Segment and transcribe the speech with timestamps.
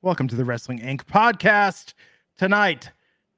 [0.00, 1.06] Welcome to the Wrestling Inc.
[1.06, 1.94] podcast.
[2.36, 2.92] Tonight,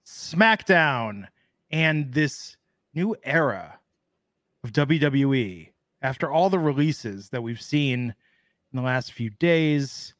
[0.05, 1.27] SmackDown
[1.71, 2.59] and this
[2.93, 3.79] new era
[4.63, 5.71] of WWE.
[6.03, 8.15] After all the releases that we've seen
[8.73, 10.13] in the last few days,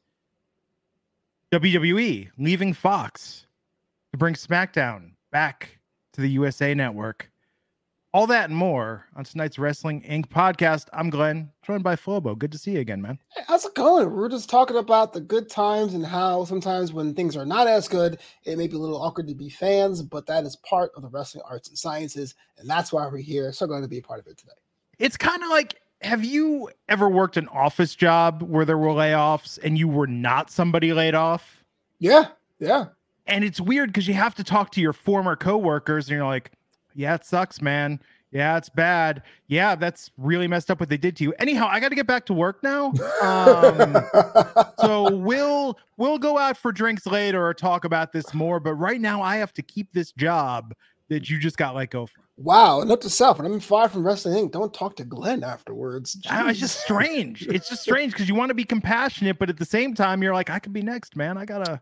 [1.51, 3.45] WWE leaving Fox
[4.11, 5.77] to bring SmackDown back
[6.13, 7.30] to the USA Network.
[8.13, 10.25] All that and more on tonight's Wrestling Inc.
[10.27, 10.87] podcast.
[10.91, 12.37] I'm Glenn, joined by Flobo.
[12.37, 13.17] Good to see you again, man.
[13.33, 14.11] Hey, how's it going?
[14.11, 17.87] We're just talking about the good times and how sometimes when things are not as
[17.87, 21.03] good, it may be a little awkward to be fans, but that is part of
[21.03, 23.53] the wrestling arts and sciences, and that's why we're here.
[23.53, 24.51] So glad to be a part of it today.
[24.99, 29.57] It's kind of like have you ever worked an office job where there were layoffs
[29.63, 31.63] and you were not somebody laid off?
[31.99, 32.25] Yeah,
[32.59, 32.87] yeah.
[33.27, 36.51] And it's weird because you have to talk to your former coworkers and you're like,
[36.95, 37.99] yeah, it sucks, man.
[38.31, 39.23] Yeah, it's bad.
[39.47, 41.33] Yeah, that's really messed up what they did to you.
[41.37, 42.93] Anyhow, I got to get back to work now.
[43.21, 43.97] Um,
[44.79, 48.59] so we'll we'll go out for drinks later or talk about this more.
[48.61, 50.73] But right now, I have to keep this job
[51.09, 52.23] that you just got let go from.
[52.37, 56.17] Wow, note to self: when I'm fired from Wrestling don't talk to Glenn afterwards.
[56.29, 57.45] I- It's just strange.
[57.47, 60.33] It's just strange because you want to be compassionate, but at the same time, you're
[60.33, 61.37] like, I could be next, man.
[61.37, 61.81] I gotta.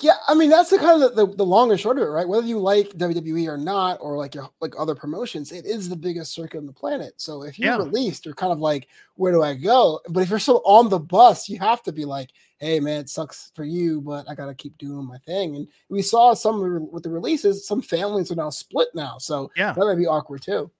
[0.00, 2.10] Yeah, I mean that's the kind of the, the, the long and short of it,
[2.10, 2.28] right?
[2.28, 5.96] Whether you like WWE or not, or like your like other promotions, it is the
[5.96, 7.14] biggest circuit on the planet.
[7.16, 7.78] So if you're Yeah.
[7.78, 10.00] released, you're kind of like, where do I go?
[10.08, 13.08] But if you're still on the bus, you have to be like, hey man, it
[13.08, 15.56] sucks for you, but I gotta keep doing my thing.
[15.56, 19.72] And we saw some with the releases, some families are now split now, so Yeah.
[19.72, 20.70] that might be awkward too.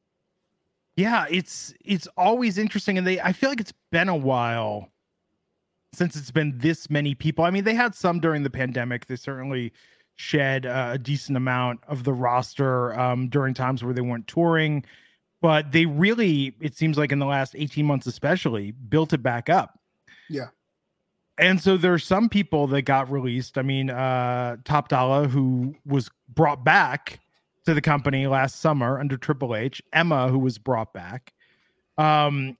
[0.96, 4.90] Yeah, it's it's always interesting, and they I feel like it's been a while
[5.92, 7.44] since it's been this many people.
[7.44, 9.06] I mean, they had some during the pandemic.
[9.06, 9.72] They certainly
[10.16, 14.84] shed uh, a decent amount of the roster um, during times where they weren't touring,
[15.40, 19.48] but they really, it seems like in the last eighteen months, especially, built it back
[19.48, 19.78] up.
[20.28, 20.48] Yeah.
[21.38, 23.58] And so there are some people that got released.
[23.58, 27.20] I mean, uh, Top Dolla, who was brought back
[27.64, 31.32] to the company last summer under Triple H, Emma, who was brought back.
[31.96, 32.56] Um,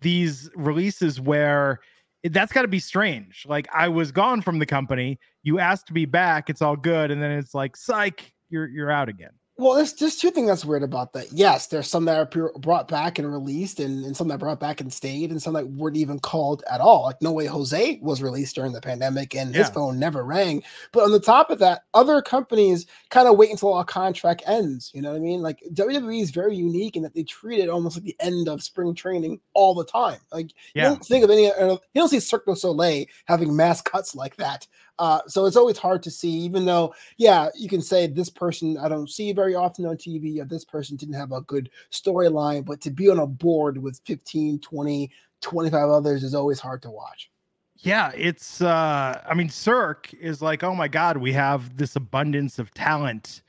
[0.00, 1.80] these releases where
[2.24, 3.44] that's got to be strange.
[3.48, 7.10] Like I was gone from the company, you asked to be back, it's all good,
[7.10, 9.30] and then it's like, psych, you're you're out again.
[9.60, 11.30] Well, there's there's two things that's weird about that.
[11.32, 14.80] Yes, there's some that are brought back and released, and, and some that brought back
[14.80, 17.04] and stayed, and some that weren't even called at all.
[17.04, 20.62] Like No Way Jose was released during the pandemic, and his phone never rang.
[20.92, 24.90] But on the top of that, other companies kind of wait until our contract ends.
[24.94, 25.42] You know what I mean?
[25.42, 28.62] Like WWE is very unique in that they treat it almost like the end of
[28.62, 30.20] spring training all the time.
[30.32, 34.14] Like you don't think of any, you don't see Cirque du Soleil having mass cuts
[34.14, 34.66] like that.
[35.00, 38.76] Uh, so it's always hard to see, even though, yeah, you can say this person
[38.76, 42.66] I don't see very often on TV, or this person didn't have a good storyline,
[42.66, 46.90] but to be on a board with 15, 20, 25 others is always hard to
[46.90, 47.30] watch.
[47.78, 52.58] Yeah, it's uh I mean Cirque is like, "Oh my god, we have this abundance
[52.58, 53.40] of talent.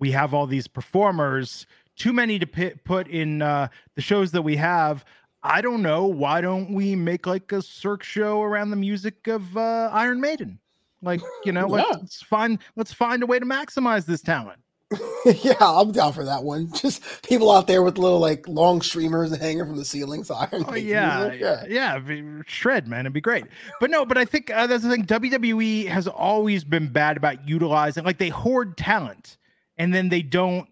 [0.00, 4.42] We have all these performers, too many to pi- put in uh the shows that
[4.42, 5.04] we have.
[5.44, 9.56] I don't know, why don't we make like a Cirque show around the music of
[9.56, 10.58] uh Iron Maiden?
[11.02, 11.84] Like, you know, Yeah.
[11.92, 14.60] let's find let's find a way to maximize this talent.
[15.42, 16.72] yeah, I'm down for that one.
[16.72, 20.30] Just people out there with little like long streamers hanging from the ceilings.
[20.30, 22.42] Iron Oh yeah, music, yeah, yeah.
[22.46, 23.44] Shred, man, it'd be great.
[23.80, 25.04] But no, but I think uh, that's the thing.
[25.04, 29.38] WWE has always been bad about utilizing, like they hoard talent,
[29.76, 30.68] and then they don't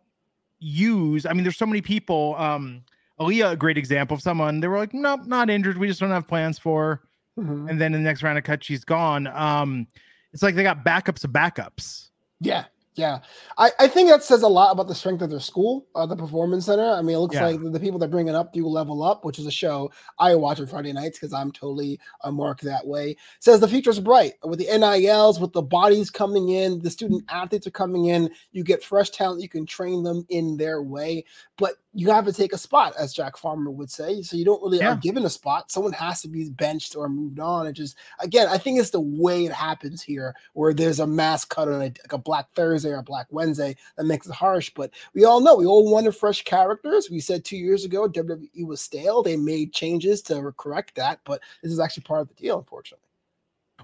[0.61, 1.27] use.
[1.27, 2.37] I mean, there's so many people.
[2.37, 2.83] Um,
[3.21, 4.61] Aliyah, a great example of someone.
[4.61, 5.77] They were like, nope, not injured.
[5.79, 7.01] We just don't have plans for.
[7.37, 7.69] her." Mhm.
[7.69, 9.27] And then in the next round of cut, she's gone.
[9.27, 9.89] Um,
[10.35, 12.11] it's like they got backups of backups.
[12.41, 12.65] Yeah,
[12.97, 13.21] Yeah,
[13.57, 16.17] I, I think that says a lot about the strength of their school, uh, the
[16.17, 16.89] Performance Center.
[16.91, 17.47] I mean, it looks Yeah.
[17.47, 20.61] like the, people they're bringing up through Level Up, which is a show I watch
[20.61, 23.17] on Friday nights because I'm totally a mark that way.
[23.41, 27.67] Says the future's bright with the NILs, with the bodies coming in, the student athletes
[27.67, 28.31] are coming in.
[28.53, 31.25] You get fresh talent, you can train them in their way,
[31.57, 34.21] but you have to take a spot, as Jack Farmer would say.
[34.23, 34.93] So you don't really Yeah.
[34.95, 35.71] are given a spot.
[35.71, 37.67] Someone has to be benched or moved on.
[37.67, 41.45] It just again, I think it's the way it happens here, where there's a mass
[41.45, 44.71] cut on a, like a Black Thursday or a Black Wednesday that makes it harsh.
[44.75, 47.11] But we all know we all wanted fresh characters.
[47.11, 49.23] We said two years ago WWE was stale.
[49.23, 53.05] They made changes to correct that, but this is actually part of the deal, unfortunately.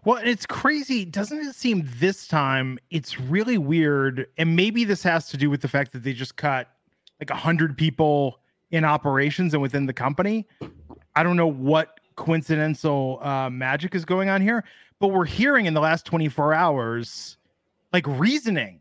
[0.04, 1.04] Well, and it's crazy.
[1.04, 4.26] Doesn't it seem this time it's really weird?
[4.38, 6.68] And maybe this has to do with the fact that they just cut
[7.20, 8.40] like a hundred people
[8.70, 10.46] in operations and within the company.
[11.14, 14.64] I don't know what coincidental uh, magic is going on here,
[14.98, 17.36] but we're hearing in the last 24 hours
[17.92, 18.80] like reasoning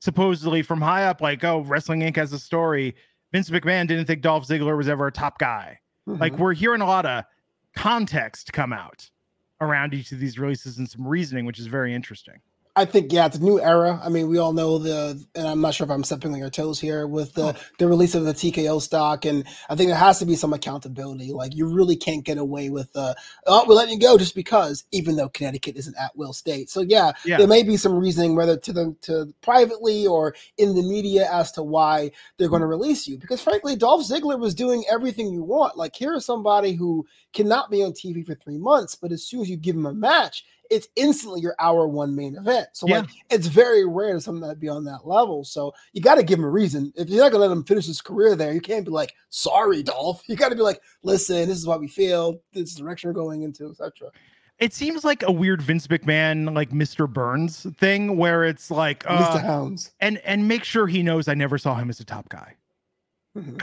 [0.00, 2.16] supposedly from high up, like, oh, Wrestling Inc.
[2.16, 2.94] has a story.
[3.32, 5.78] Vince McMahon didn't think Dolph Ziggler was ever a top guy.
[6.06, 6.38] Like Mhm.
[6.38, 7.24] we're hearing a lot of
[7.74, 9.08] context come out
[9.62, 12.40] around each of these releases and some reasoning, which is very interesting.
[12.76, 14.00] I think yeah, it's a new era.
[14.02, 16.50] I mean, we all know the, and I'm not sure if I'm stepping on your
[16.50, 20.18] toes here with the the release of the TKO stock, and I think there has
[20.18, 21.30] to be some accountability.
[21.32, 23.14] Like you really can't get away with uh,
[23.46, 26.68] oh, we're letting you go just because, even though Connecticut is an at will state.
[26.68, 27.36] So yeah, Yeah.
[27.36, 31.52] there may be some reasoning, whether to them to privately or in the media, as
[31.52, 33.18] to why they're going to release you.
[33.18, 35.76] Because frankly, Dolph Ziggler was doing everything you want.
[35.76, 39.42] Like here is somebody who cannot be on TV for three months, but as soon
[39.42, 40.44] as you give him a match.
[40.70, 42.68] It's instantly your hour one main event.
[42.72, 45.44] So like it's very rare to something that be on that level.
[45.44, 46.92] So you got to give him a reason.
[46.96, 49.82] If you're not gonna let him finish his career there, you can't be like, "Sorry,
[49.82, 52.38] Dolph." You got to be like, "Listen, this is why we failed.
[52.52, 54.10] This is the direction we're going into, etc."
[54.60, 57.12] It seems like a weird Vince McMahon, like Mr.
[57.12, 59.34] Burns thing, where it's like, Mr.
[59.34, 59.92] uh, Hounds.
[60.00, 62.54] and and make sure he knows I never saw him as a top guy.
[63.36, 63.60] Mhm.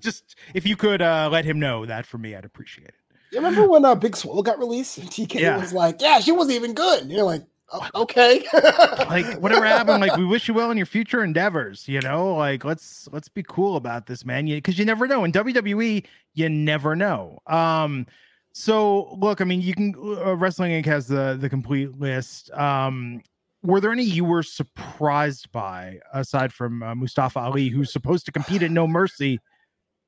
[0.00, 2.94] Just if you could uh, let him know that for me, I'd appreciate it.
[3.32, 4.98] You remember when uh, Big Swole got released?
[4.98, 5.56] And TK Yeah.
[5.56, 7.42] was like, "Yeah, she wasn't even good." And you're like,
[7.72, 8.44] oh, "Okay."
[9.10, 11.88] Like whatever happened, like we wish you well in your future endeavors.
[11.88, 14.46] You know, like let's let's be cool about this, man.
[14.46, 16.04] Because you, never know in WWE,
[16.34, 17.38] you never know.
[17.46, 18.06] Um,
[18.52, 20.86] so look, I mean, you can uh, Wrestling Inc.
[20.86, 22.50] has the the complete list.
[22.52, 23.22] Um,
[23.62, 28.32] were there any you were surprised by aside from uh, Mustafa Ali, who's supposed to
[28.32, 29.38] compete at No Mercy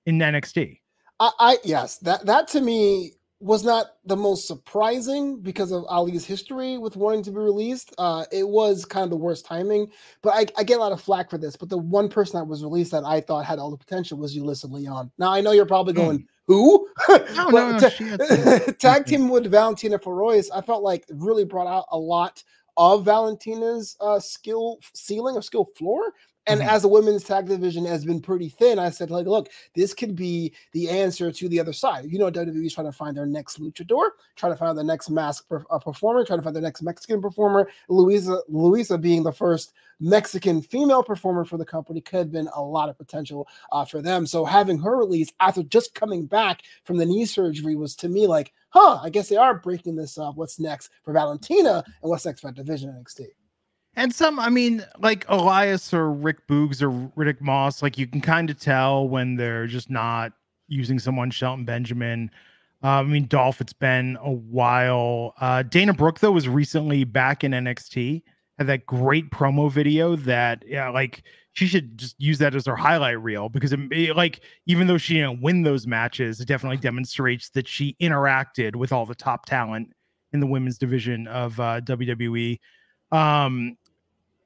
[0.06, 0.78] in NXT?
[1.20, 3.12] I, I yes, that that to me
[3.43, 7.93] was not the most surprising because of Ali's history with wanting to be released.
[7.99, 9.91] Uh, it was kind of the worst timing,
[10.23, 11.56] but I, I get a lot of flack for this.
[11.56, 14.37] But the one person that was released that I thought had all the potential was
[14.37, 15.11] Yulisa Leon.
[15.19, 16.88] Now I know you're probably going, who?
[17.09, 17.17] No,
[17.50, 21.67] no, ta- she had some- tag team with Valentina Feroz, I felt like really brought
[21.67, 22.44] out a lot
[22.76, 26.12] of Valentina's uh, skill ceiling or skill floor.
[26.48, 26.66] And Mhm.
[26.69, 30.16] as the women's tag division has been pretty thin, I said, like, look, this could
[30.16, 32.06] be the answer to the other side.
[32.10, 35.08] You know, WWE is trying to find their next luchador, trying to find the next
[35.08, 37.69] mask per, uh, performer, trying to find the next Mexican performer.
[37.88, 42.60] Yulisa, Yulisa being the first Mexican female performer for the company could have been a
[42.60, 44.26] lot of potential uh, for them.
[44.26, 48.26] So having her release after just coming back from the knee surgery was to me
[48.26, 50.36] like, huh, I guess they are breaking this up.
[50.36, 53.26] What's next for Valentina and what's next for division NXT?
[53.94, 58.22] And some, I mean, like Elias or Rick Boogs or Riddick Moss, like you can
[58.22, 60.32] kind of tell when they're just not
[60.66, 62.30] using someone, Shelton Benjamin.
[62.82, 65.35] Uh, I mean, Dolph, it's been a while.
[65.40, 68.23] Uh, Dana Brooke, though, was recently back in NXT,
[68.59, 72.76] had that great promo video that, yeah, like she should just use that as her
[72.76, 76.78] highlight reel because, it, it- like, even though she didn't win those matches, it definitely
[76.78, 79.92] demonstrates that she interacted with all the top talent
[80.32, 82.59] in the women's division of uh, WWE.
[83.11, 83.76] Um,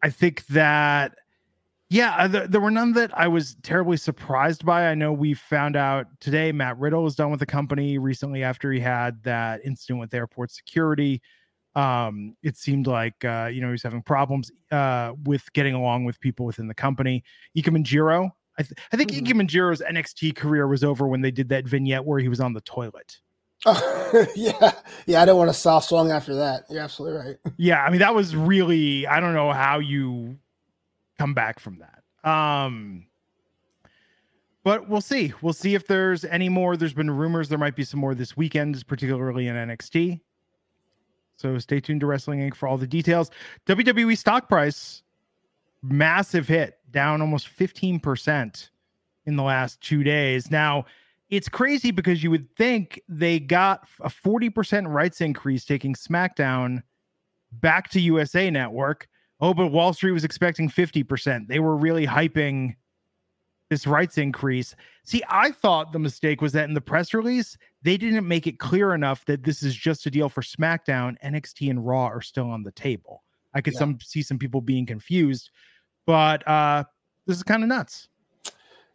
[0.02, 1.14] I think that,
[1.88, 4.88] yeah, uh, there, there were none that I was terribly surprised by.
[4.88, 8.72] I know we found out today Matt Riddle is done with the company recently after
[8.72, 11.22] he had that incident with airport security.
[11.76, 16.04] Um, it seemed like uh, you know he was having problems uh, with getting along
[16.06, 17.22] with people within the company.
[17.56, 19.20] Ikemen Jiro, I, th- I think Mhm.
[19.26, 22.54] Ikemen Jiro's NXT career was over when they did that vignette where he was on
[22.54, 23.18] the toilet.
[24.34, 24.72] yeah,
[25.06, 26.64] yeah, I don't want a soft song after that.
[26.70, 27.36] You're absolutely right.
[27.58, 30.36] yeah i mean that was really i don't know how you
[31.18, 33.06] come back from that um
[34.62, 37.84] but we'll see we'll see if there's any more there's been rumors there might be
[37.84, 40.20] some more this weekend particularly in nxt
[41.36, 42.54] so stay tuned to wrestling inc.
[42.54, 43.30] for all the details.
[43.66, 45.02] Wwe stock price
[45.82, 48.70] massive hit down almost 15%
[49.26, 50.50] in the last two days.
[50.50, 50.86] Now
[51.28, 56.82] it's crazy because you would think they got a 40% rights increase taking smackdown
[57.52, 59.08] back to USA Network,
[59.40, 61.48] Oh, but Wall Street was expecting 50%.
[61.48, 62.76] They were really hyping
[63.70, 64.74] this rights increase.
[65.04, 68.58] See, I thought the mistake was that in the press release, they didn't make it
[68.58, 71.16] clear enough that this is just a deal for SmackDown.
[71.24, 73.22] NXT and Raw are still on the table.
[73.54, 73.80] I could yeah.
[73.80, 75.50] some see some people being confused,
[76.06, 76.84] but uh
[77.26, 78.08] this is kind of nuts.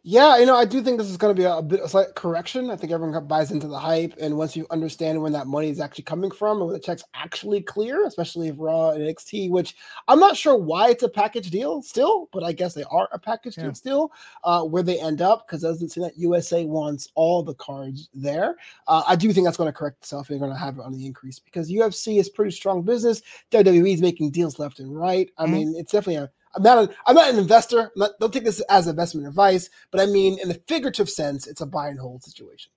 [0.04, 1.88] Yeah, you know, I do think this is going to be a, a bit a
[1.88, 2.70] slight correction.
[2.70, 5.78] I think everyone buys into the hype, and once you understand when that money is
[5.78, 9.76] actually coming from and when the check's actually clear, especially if Raw and NXT, which
[10.08, 13.18] I'm not sure why it's a package deal still, but I guess they are a
[13.18, 13.64] package yeah.
[13.64, 14.12] deal still.
[14.42, 18.56] Uh, where they end up, because doesn't seem that USA wants all the cards there.
[18.88, 20.26] Uh, I do think that's going to correct itself.
[20.26, 23.22] They're going to have it on the increase because UFC is pretty strong business.
[23.52, 25.30] WWE is making deals left and right.
[25.38, 25.52] I mm-hmm.
[25.52, 27.90] mean, it's definitely a I'm not, a, I'm not an investor.
[27.96, 31.60] Not, don't take this as investment advice, but I mean, in a figurative sense, it's
[31.60, 32.70] a buy and hold situation.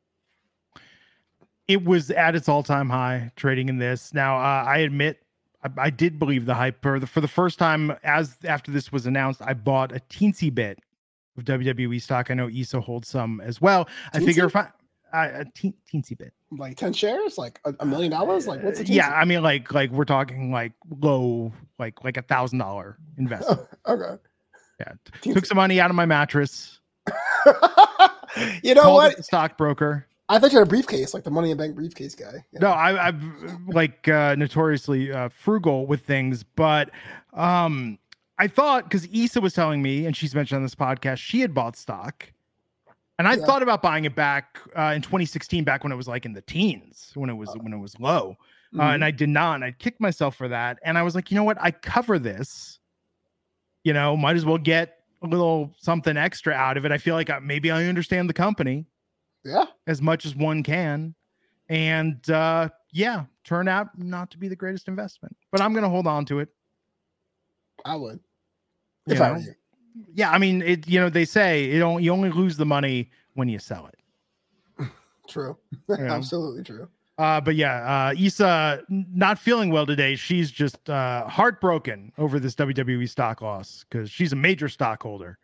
[1.67, 4.13] It was at its all time high trading in this.
[4.13, 5.24] Now, uh, I admit
[5.63, 8.91] I, I, did believe the hype for the, for the first time as after this
[8.91, 9.41] was announced.
[9.41, 10.79] I bought a teensy bit
[11.38, 12.29] of WWE stock.
[12.29, 13.86] I know Isa holds some as well.
[13.86, 13.89] Teensy?
[14.13, 14.70] I figure if I,
[15.24, 16.34] a teen, teensy bit.
[16.51, 18.48] Like ten shares, like a, a million dollars.
[18.48, 18.89] Like what's it?
[18.89, 23.62] Yeah, I mean, like like we're talking like low, like like a thousand dollar investment.
[23.88, 24.22] okay.
[24.79, 25.34] Yeah, teensy.
[25.34, 26.79] took some money out of my mattress.
[28.63, 29.24] you know what?
[29.24, 30.07] Stockbroker.
[30.27, 32.43] I thought you had a briefcase, like the Money in Bank briefcase guy.
[32.51, 32.60] Yeah.
[32.60, 36.89] No, I, I'm like uh, notoriously uh, frugal with things, but
[37.34, 38.00] um,
[38.39, 41.53] I thought because Isa was telling me, and she's mentioned on this podcast, she had
[41.53, 42.31] bought stock
[43.17, 43.45] and I yeah.
[43.45, 46.41] thought about buying it back uh, in 2016, back when it was like in the
[46.41, 48.36] teens, when it was uh, when it was low,
[48.74, 48.79] mm-hmm.
[48.79, 49.03] uh, and mm-hmm.
[49.03, 49.55] I did not.
[49.55, 50.79] And I kicked myself for that.
[50.84, 51.57] And I was like, you know what?
[51.62, 52.79] I cover this.
[53.84, 56.91] You know, might as well get a little something extra out of it.
[56.91, 58.86] I feel like I, maybe I understand the company,
[59.43, 61.15] yeah, as much as one can,
[61.69, 65.38] and uh, yeah, turned out not to be the greatest investment.
[65.51, 66.50] But I'm going to hold on to it.
[67.86, 68.19] I would,
[69.07, 69.53] if I were you
[70.14, 70.88] yeah, I mean, it.
[70.88, 72.04] You know, they say you don't.
[72.04, 74.90] You only lose the money when you sell it.
[75.28, 75.58] True,
[75.90, 76.88] absolutely true.
[77.18, 80.16] Uh, but yeah, uh, Isa not feeling well today.
[80.16, 85.38] She's just uh, heartbroken over this WWE stock loss because she's a major stockholder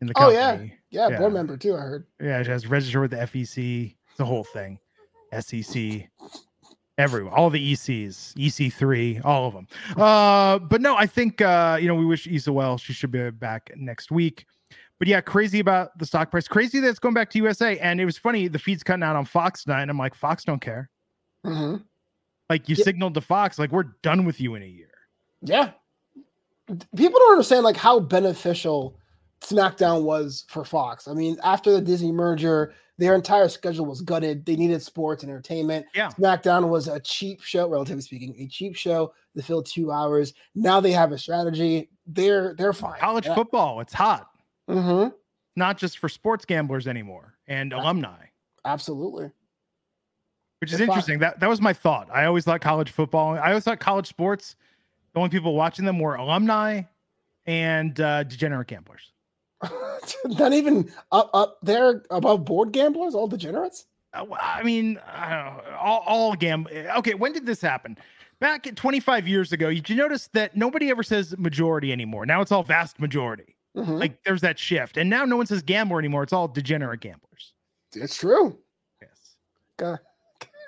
[0.00, 0.38] in the company.
[0.38, 0.62] Oh yeah.
[0.90, 1.74] yeah, yeah, board member too.
[1.76, 2.06] I heard.
[2.18, 3.94] Yeah, she has registered with the FEC.
[4.16, 4.78] The whole thing,
[5.38, 6.08] SEC
[6.98, 9.66] everyone, all the ECs, EC3, all of them.
[9.96, 12.78] Uh, but no, I think uh, you know, we wish Isa well.
[12.78, 14.46] She should be back next week.
[14.98, 16.46] But yeah, crazy about the stock price.
[16.46, 17.76] Crazy that's going back to USA.
[17.80, 19.82] And it was funny, the feed's cutting out on Fox tonight.
[19.82, 20.88] And I'm like, Fox don't care.
[21.44, 21.78] Mm-hmm.
[22.48, 22.84] Like you yeah.
[22.84, 24.92] signaled to Fox, like we're done with you in a year.
[25.40, 25.70] Yeah.
[26.96, 28.96] People don't understand like how beneficial
[29.42, 31.08] SmackDown was for Fox.
[31.08, 32.72] I mean, after the Disney merger,
[33.02, 34.46] their entire schedule was gutted.
[34.46, 35.86] They needed sports and entertainment.
[35.92, 36.10] Yeah.
[36.10, 40.34] SmackDown was a cheap show, relatively speaking, a cheap show to fill two hours.
[40.54, 41.90] Now they have a strategy.
[42.06, 43.00] They're they're fine.
[43.00, 43.34] College yeah.
[43.34, 44.28] football, it's hot.
[44.70, 45.08] Mm-hmm.
[45.56, 48.26] Not just for sports gamblers anymore and alumni.
[48.64, 49.32] Absolutely.
[50.60, 51.18] Which is interesting.
[51.18, 52.08] That that was my thought.
[52.12, 53.34] I always thought college football.
[53.34, 54.54] I always thought college sports.
[55.12, 56.82] The only people watching them were alumni
[57.46, 59.11] and uh, degenerate gamblers.
[60.24, 63.86] Not even up up there above board gamblers, all degenerates.
[64.12, 64.98] Uh, I mean,
[65.78, 66.66] all, all gam.
[66.96, 67.96] Okay, when did this happen?
[68.40, 72.26] Back 25 years ago, did you notice that nobody ever says majority anymore?
[72.26, 73.56] Now it's all vast majority.
[73.76, 73.92] Mm-hmm.
[73.92, 76.24] Like there's that shift, and now no one says gambler anymore.
[76.24, 77.52] It's all degenerate gamblers.
[77.94, 78.58] It's true.
[79.00, 79.36] Yes.
[79.78, 80.00] Got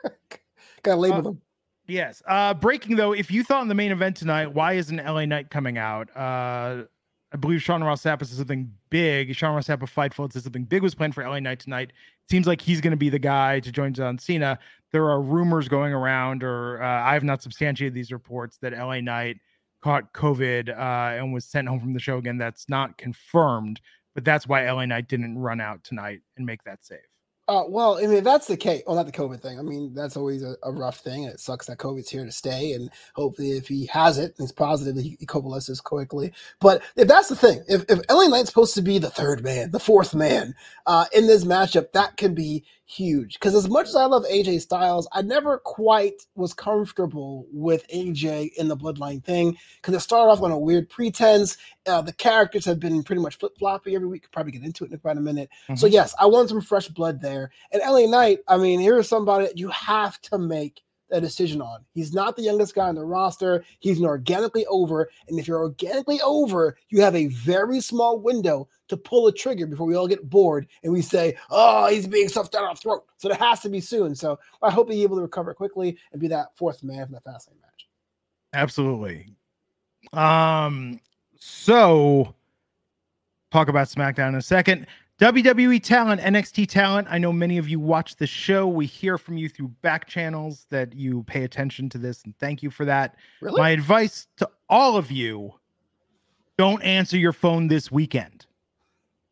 [0.82, 1.40] got label uh, them.
[1.86, 2.22] Yes.
[2.26, 5.50] Uh, breaking though, if you thought in the main event tonight, why isn't LA Knight
[5.50, 6.08] coming out?
[6.16, 6.84] Uh,
[7.32, 9.34] I believe Sean Ross Sapp said something big.
[9.34, 11.92] Sean Ross Sapp of Fightful said something big was planned for LA Knight tonight.
[12.30, 14.56] Seems like he's going to be the guy to join John Cena.
[14.92, 19.00] There are rumors going around, or uh, I have not substantiated these reports that LA
[19.00, 19.38] Knight
[19.82, 22.38] caught COVID uh, and was sent home from the show again.
[22.38, 23.80] That's not confirmed,
[24.14, 27.00] but that's why LA Knight didn't run out tonight and make that save.
[27.46, 28.82] Uh, well, I mean, that's the case.
[28.86, 29.58] Well, not the COVID thing.
[29.58, 31.24] I mean, that's always a, a, rough thing.
[31.24, 32.72] It sucks that COVID's here to stay.
[32.72, 36.32] And hopefully, if he has it, he's positive that he, he convalesces quickly.
[36.60, 39.72] But if that's the thing, if, if LA Knight's supposed to be the third man,
[39.72, 40.54] the fourth man
[40.86, 43.34] uh, in this matchup, that can be huge.
[43.34, 48.54] Because as much as I love AJ Styles, I never quite was comfortable with AJ
[48.54, 51.56] in the Bloodline thing because it started off on a weird pretense.
[51.86, 54.22] Uh, the characters have been pretty much flip floppy every week.
[54.22, 55.50] Could probably get into it in about a minute.
[55.64, 55.76] Mm-hmm.
[55.76, 57.33] So yes, I want some fresh blood there.
[57.72, 61.84] And LA Knight, I mean, here's somebody that you have to make a decision on.
[61.92, 63.64] He's not the youngest guy on the roster.
[63.78, 65.08] He's an organically over.
[65.28, 69.66] And if you're organically over, you have a very small window to pull a trigger
[69.66, 73.04] before we all get bored and we say, oh, he's being stuffed down our throat.
[73.18, 74.14] So it has to be soon.
[74.14, 77.20] So I hope he's able to recover quickly and be that fourth man from the
[77.20, 77.88] Fastlane match.
[78.52, 79.28] Absolutely.
[80.12, 81.00] Um,
[81.38, 82.34] so
[83.50, 84.86] talk about SmackDown in a second.
[85.24, 87.08] WWE talent, NXT talent.
[87.10, 88.68] I know many of you watch the show.
[88.68, 92.62] We hear from you through back channels that you pay attention to this, and thank
[92.62, 93.16] you for that.
[93.40, 93.58] Really?
[93.58, 95.54] My advice to all of you
[96.58, 98.44] don't answer your phone this weekend.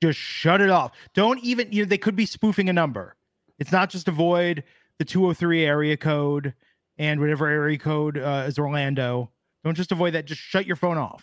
[0.00, 0.92] Just shut it off.
[1.12, 3.14] Don't even, you know, they could be spoofing a number.
[3.58, 4.64] It's not just avoid
[4.96, 6.54] the 203 area code
[6.96, 9.30] and whatever area code uh, is Orlando.
[9.62, 10.24] Don't just avoid that.
[10.24, 11.22] Just shut your phone off.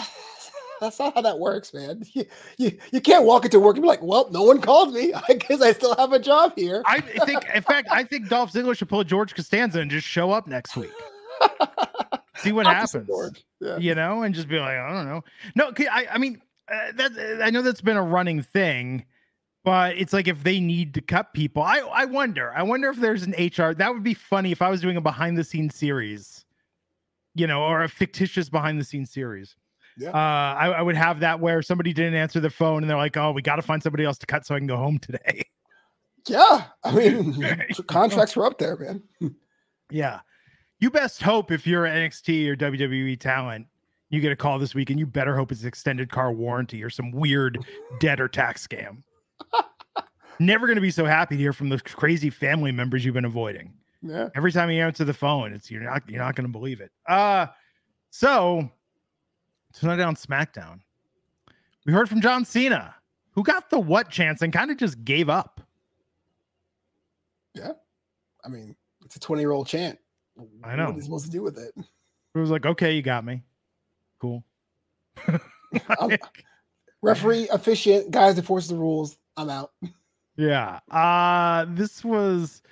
[0.90, 2.02] That's not how that works, man.
[2.12, 2.24] You,
[2.56, 5.12] you, you can't walk into work and be like, well, no one called me.
[5.28, 6.82] I guess I still have a job here.
[6.86, 10.06] I think, in fact, I think Dolph Ziggler should pull a George Costanza and just
[10.06, 10.90] show up next week.
[12.36, 13.44] See what Opposite happens.
[13.60, 13.76] Yeah.
[13.76, 15.22] you know, and just be like, I don't know.
[15.54, 16.40] No, I, I mean,
[16.72, 19.04] uh, that I know that's been a running thing,
[19.62, 22.96] but it's like if they need to cut people, I, I wonder, I wonder if
[22.96, 23.74] there's an HR.
[23.74, 26.44] That would be funny if I was doing a behind the scenes series,
[27.34, 29.56] you know, or a fictitious behind the scenes series.
[30.00, 30.10] Yeah.
[30.10, 33.16] Uh, I, I would have that where somebody didn't answer the phone and they're like,
[33.16, 35.42] "Oh, we got to find somebody else to cut so I can go home today."
[36.28, 36.64] Yeah.
[36.84, 37.42] I mean,
[37.86, 39.02] contracts were up there, man.
[39.90, 40.20] Yeah.
[40.78, 43.66] You best hope if you're NXT or WWE talent,
[44.10, 46.90] you get a call this week and you better hope it's extended car warranty or
[46.90, 47.64] some weird
[48.00, 49.02] debt or tax scam.
[50.38, 53.24] Never going to be so happy to hear from those crazy family members you've been
[53.24, 53.72] avoiding.
[54.02, 54.28] Yeah.
[54.34, 56.90] Every time you answer the phone, it's you're not you're not going to believe it.
[57.06, 57.46] Uh
[58.10, 58.70] so
[59.72, 60.80] tonight on SmackDown,
[61.86, 62.94] we heard from John Cena,
[63.32, 65.60] who got the what chance and kind of just gave up.
[67.54, 67.72] Yeah.
[68.44, 69.98] I mean, it's a 20 year old chant.
[70.64, 70.84] I know.
[70.84, 71.72] What are you supposed to do with it?
[71.76, 73.42] It was like, okay, you got me.
[74.20, 74.44] Cool.
[77.02, 79.16] Referee, officiant, guys that force the rules.
[79.36, 79.72] I'm out.
[80.36, 80.80] Yeah.
[80.90, 82.62] Uh this was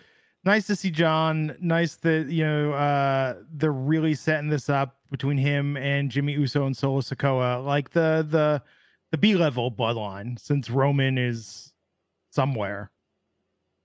[0.45, 1.57] nice to see John.
[1.61, 6.67] Nice that you know uh they're really setting this up between him and Jimmy Uso
[6.67, 8.63] and Solo Sikoa, like the the
[9.11, 11.73] the B level bloodline, since Roman is
[12.31, 12.91] somewhere,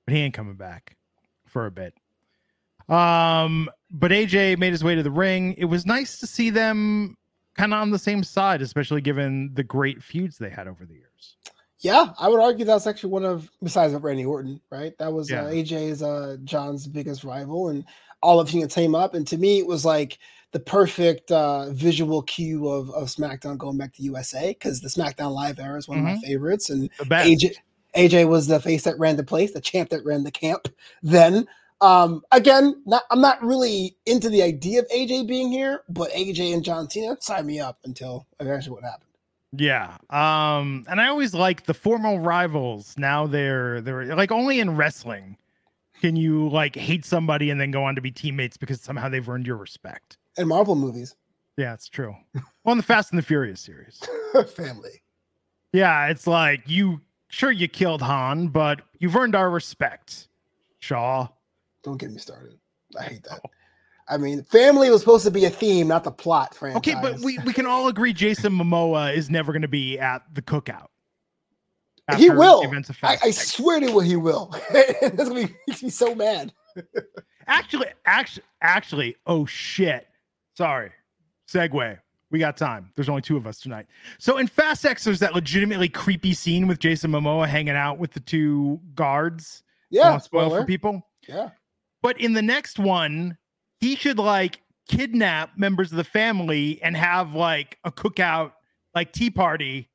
[0.06, 0.98] but he ain't coming back
[1.46, 1.94] for a bit.
[2.90, 5.54] Um, but AJ made his way to the ring.
[5.58, 7.16] It was nice to see them
[7.56, 10.96] kind of on the same side, especially given the great feuds they had over the
[10.96, 11.38] years.
[11.80, 14.98] Yeah, I would argue that's actually one of besides Randy Orton, right?
[15.00, 15.44] That was Yeah.
[15.44, 17.86] uh, AJ's uh, John's biggest rival, and
[18.22, 19.14] all of you team up.
[19.14, 20.18] And to me, it was like
[20.54, 25.34] the perfect uh, visual cue of, of SmackDown going back to USA because the SmackDown
[25.34, 27.56] Live era is one of my favorites, and AJ
[27.96, 30.68] AJ was the face that ran the place, the champ that ran the camp.
[31.02, 31.48] Then,
[31.82, 36.54] um, again, not I'm not really into the idea of AJ being here, but AJ
[36.54, 39.10] and John Cena sign me up until eventually what happened.
[39.56, 39.98] Yeah.
[40.10, 42.96] Um, and I always like the formal rivals.
[42.98, 45.38] Now they're they're like only in wrestling
[46.04, 49.30] can you like hate somebody and then go on to be teammates because somehow they've
[49.30, 50.18] earned your respect.
[50.38, 51.16] And Marvel movies,
[51.58, 52.16] Yeah, it's true.
[52.66, 54.02] On the Fast and the Furious series.
[54.56, 55.04] family.
[55.72, 60.28] Yeah, it's like you sure you killed Han, but you've earned our respect.
[60.80, 61.28] Shaw.
[61.84, 62.58] Don't get me started.
[63.00, 63.42] I hate that.
[64.08, 66.54] I mean, family was supposed to be a theme, not the plot.
[66.54, 66.78] Franchise.
[66.78, 70.24] Okay, but we, we can all agree Jason Momoa is never going to be at
[70.34, 70.88] the cookout.
[72.18, 72.62] he will.
[72.62, 74.54] the Events of I, Fast swear to you, he will.
[74.74, 76.54] That's gonna be makes me so mad.
[77.48, 80.08] Actually, actually, actually, oh shit.
[80.56, 80.92] Sorry.
[81.48, 82.00] Segue.
[82.32, 82.92] We got time.
[82.96, 83.86] There's only two of us tonight.
[84.18, 88.12] So in Fast X, there's that legitimately creepy scene with Jason Momoa hanging out with
[88.12, 89.64] the two guards.
[89.92, 90.62] Yeah, spoil spoiler.
[90.62, 91.08] for people.
[91.28, 91.50] Yeah,
[92.02, 93.38] But in the next one,
[93.80, 98.54] he should like kidnap members of the family and have like a cookout,
[98.96, 99.90] like tea party,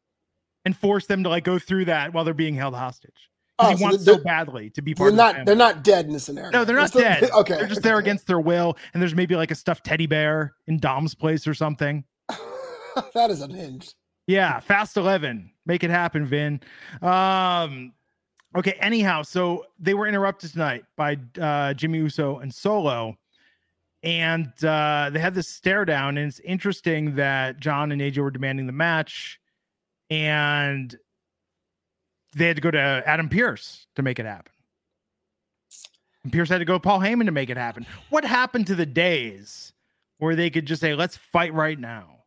[0.65, 3.28] and force them to like go through that while they're being held hostage.
[3.61, 5.33] Oh, he so wants so badly to be part they're of the not.
[5.33, 5.45] family.
[5.47, 6.51] They're not dead in this scenario.
[6.51, 7.29] No, they're not still- dead.
[7.35, 10.55] Okay, They're just there against their will, and there's maybe like a stuffed teddy bear
[10.67, 12.05] in Dom's place or something.
[13.15, 13.95] that is unhinged.
[14.27, 16.61] Yeah, Fast Eleven, make it happen, Vin.
[17.03, 17.95] Um,
[18.57, 18.73] okay.
[18.81, 23.17] Anyhow, so they were interrupted tonight by uh, Jimmy Uso and Solo,
[24.03, 26.19] and uh, they had this stare down.
[26.19, 29.41] And it's interesting that John and AJ were demanding the match,
[30.11, 30.95] and
[32.35, 34.53] they had to go to Adam Pearce to make it happen.
[36.25, 37.87] And Pearce had to go to Paul Heyman to make it happen.
[38.11, 39.73] What happened to the days
[40.19, 42.25] where they could just say, "Let's fight right now"?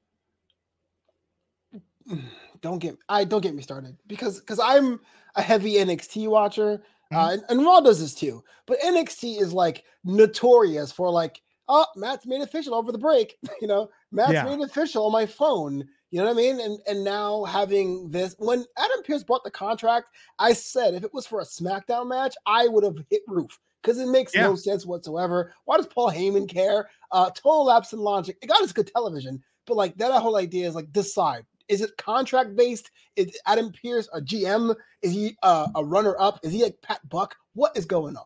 [2.61, 2.95] Don't get.
[3.09, 4.99] I don't get me started because because I'm
[5.35, 7.17] a heavy NXT watcher, Mm-hmm.
[7.17, 8.43] uh, and, and Raw does this too.
[8.67, 13.37] But NXT is like notorious for like, oh, Matt's made official over the break.
[13.61, 14.43] you know, Matt's Yeah.
[14.45, 15.87] made official on my phone.
[16.12, 16.60] You know what I mean?
[16.60, 20.08] And and now having this, when Adam Pearce brought the contract,
[20.39, 23.97] I said if it was for a SmackDown match, I would have hit roof because
[23.97, 24.43] it makes Yeah.
[24.43, 25.54] no sense whatsoever.
[25.65, 26.89] Why does Paul Heyman care?
[27.12, 28.38] Uh, total lapse in logic.
[28.41, 31.45] It got us good television, but like that whole idea is like decide.
[31.69, 32.91] Is it contract based?
[33.15, 34.76] Is Adam Pearce a GM?
[35.02, 36.41] Is he uh, a runner up?
[36.43, 37.36] Is he like Pat Buck?
[37.54, 38.26] What is going on?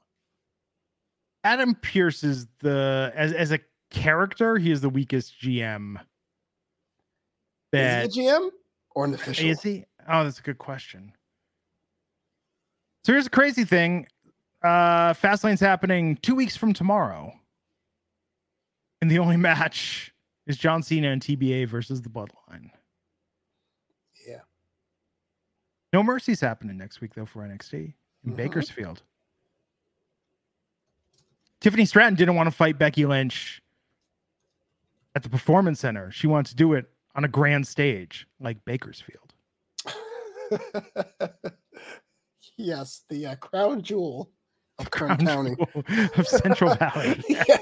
[1.43, 3.59] Adam Pierce is the as as a
[3.91, 5.97] character, he is the weakest GM.
[7.71, 8.49] That, is he a GM
[8.95, 9.45] or an official?
[9.45, 9.85] Is he?
[10.07, 11.11] Oh, that's a good question.
[13.03, 14.07] So here's a crazy thing.
[14.63, 17.33] Uh Fastlane's happening two weeks from tomorrow.
[19.01, 20.13] And the only match
[20.47, 22.69] is John Cena and TBA versus the Bloodline.
[24.27, 24.39] Yeah.
[25.93, 27.93] No Mercy's happening next week though for NXT in
[28.25, 28.35] mm-hmm.
[28.35, 29.01] Bakersfield.
[31.61, 33.61] Tiffany Stratton didn't want to fight Becky Lynch
[35.15, 36.11] at the Performance Center.
[36.11, 39.33] She wants to do it on a grand stage like Bakersfield.
[42.57, 44.31] yes, the uh, crown jewel
[44.77, 45.55] of Kern County
[46.17, 47.23] of Central Valley.
[47.29, 47.57] yeah.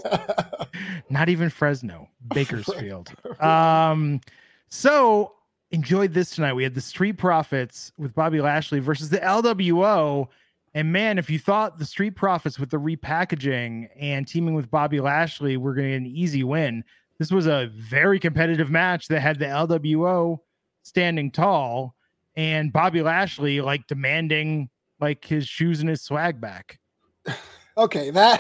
[1.09, 3.13] Not even Fresno, Bakersfield.
[3.39, 4.21] Um,
[4.69, 5.33] so
[5.71, 6.53] enjoyed this tonight.
[6.53, 10.27] We had the Street Profits with Bobby Lashley versus the LWO.
[10.73, 14.99] And man, if you thought the Street Profits with the repackaging and teaming with Bobby
[14.99, 16.83] Lashley were going to get an easy win,
[17.19, 20.39] this was a very competitive match that had the LWO
[20.83, 21.95] standing tall
[22.35, 26.79] and Bobby Lashley like demanding like his shoes and his swag back.
[27.75, 28.39] Okay, that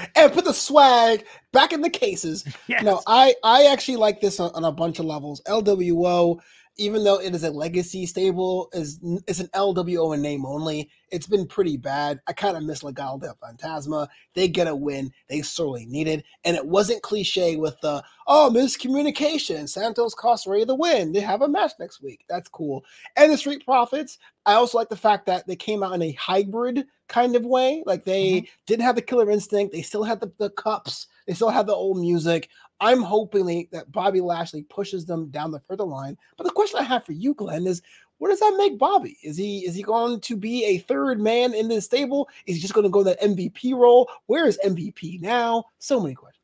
[0.16, 2.42] and put the swag back in the cases.
[2.66, 2.82] Yes.
[2.82, 5.42] No, I I actually like this on, on a bunch of levels.
[5.46, 6.40] LWO
[6.78, 10.90] even though it is a legacy stable, is it's an LWO in name only.
[11.10, 12.20] It's been pretty bad.
[12.26, 14.08] I kind of miss Legado del Fantasma.
[14.34, 15.12] They get a win.
[15.28, 19.68] They sorely needed, and it wasn't cliche with the oh miscommunication.
[19.68, 21.12] Santos cost Rey the win.
[21.12, 22.24] They have a match next week.
[22.28, 22.84] That's cool.
[23.16, 24.18] And the Street Profits.
[24.44, 27.82] I also like the fact that they came out in a hybrid kind of way.
[27.86, 28.46] Like they mm-hmm.
[28.66, 29.72] didn't have the killer instinct.
[29.72, 31.08] They still had the, the cups.
[31.26, 32.48] They still had the old music.
[32.80, 36.16] I'm hoping that Bobby Lashley pushes them down the further line.
[36.36, 37.82] But the question I have for you, Glenn, is
[38.18, 39.18] what does that make Bobby?
[39.22, 42.28] Is he is he going to be a third man in this stable?
[42.46, 44.10] Is he just going to go that MVP role?
[44.26, 45.64] Where is MVP now?
[45.78, 46.42] So many questions.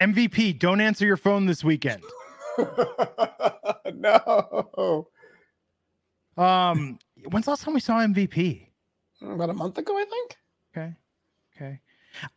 [0.00, 2.02] MVP, don't answer your phone this weekend.
[3.94, 5.08] no.
[6.38, 8.66] Um, when's the last time we saw MVP?
[9.20, 10.36] About a month ago, I think.
[10.74, 10.94] Okay.
[11.54, 11.80] Okay.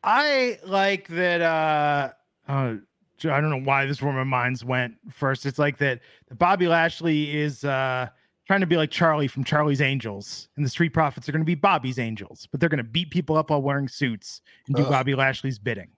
[0.04, 2.12] I like that uh
[2.48, 2.76] uh,
[3.24, 5.46] I don't know why this is where my minds went first.
[5.46, 8.08] It's like that, that Bobby Lashley is uh,
[8.48, 11.46] trying to be like Charlie from Charlie's Angels, and the Street Profits are going to
[11.46, 14.84] be Bobby's Angels, but they're going to beat people up while wearing suits and do
[14.84, 14.90] Ugh.
[14.90, 15.90] Bobby Lashley's bidding.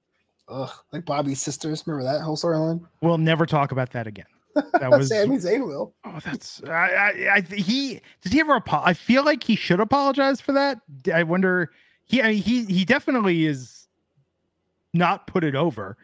[0.48, 1.84] Ugh, like Bobby's sisters.
[1.86, 2.86] Remember that whole storyline?
[3.02, 4.26] We'll never talk about that again.
[4.56, 5.96] That was Sami Zayn will.
[6.06, 8.92] Oh, that's I, I, I he did he ever apologize?
[8.92, 10.80] I feel like he should apologize for that.
[11.14, 11.72] I wonder.
[12.06, 13.88] He, I mean, he he definitely is
[14.94, 15.98] not put it over.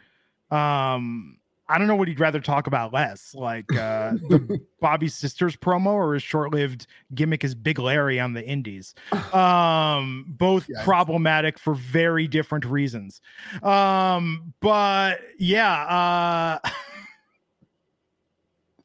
[0.51, 1.37] Um,
[1.71, 5.93] I don't know what he'd rather talk about less, like uh, the Bobby Sisters promo
[5.93, 6.85] or his short-lived
[7.15, 8.93] gimmick as Big Larry on the Indies.
[9.31, 10.83] Um, both yes.
[10.83, 13.21] problematic for very different reasons.
[13.63, 16.69] Um, but yeah, uh,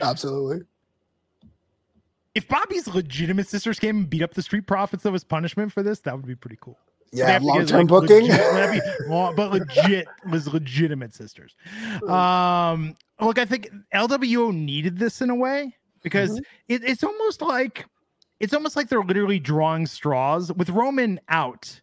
[0.01, 0.65] absolutely.
[2.37, 5.83] If Bobby's legitimate sisters came and beat up the Street Profits of his punishment for
[5.83, 6.79] this, that would be pretty cool.
[7.17, 8.29] Yeah, long term like, booking.
[8.29, 11.57] Legit, long, but legit was legitimate sisters.
[12.07, 16.43] Um, look, I think LWO needed this in a way because mm-hmm.
[16.69, 17.87] it, it's almost like
[18.39, 21.81] it's almost like they're literally drawing straws with Roman out.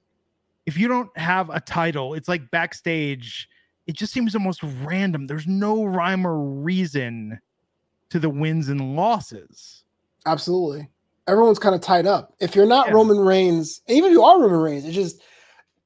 [0.66, 3.50] If you don't have a title, it's like backstage.
[3.88, 5.26] It just seems almost random.
[5.26, 7.40] There's no rhyme or reason
[8.12, 9.84] to the wins and losses.
[10.26, 10.88] Absolutely
[11.28, 12.34] everyone's kind of tied up.
[12.40, 12.94] If you're not yeah.
[12.94, 15.22] Roman Reigns, even if you are Roman Reigns, it's just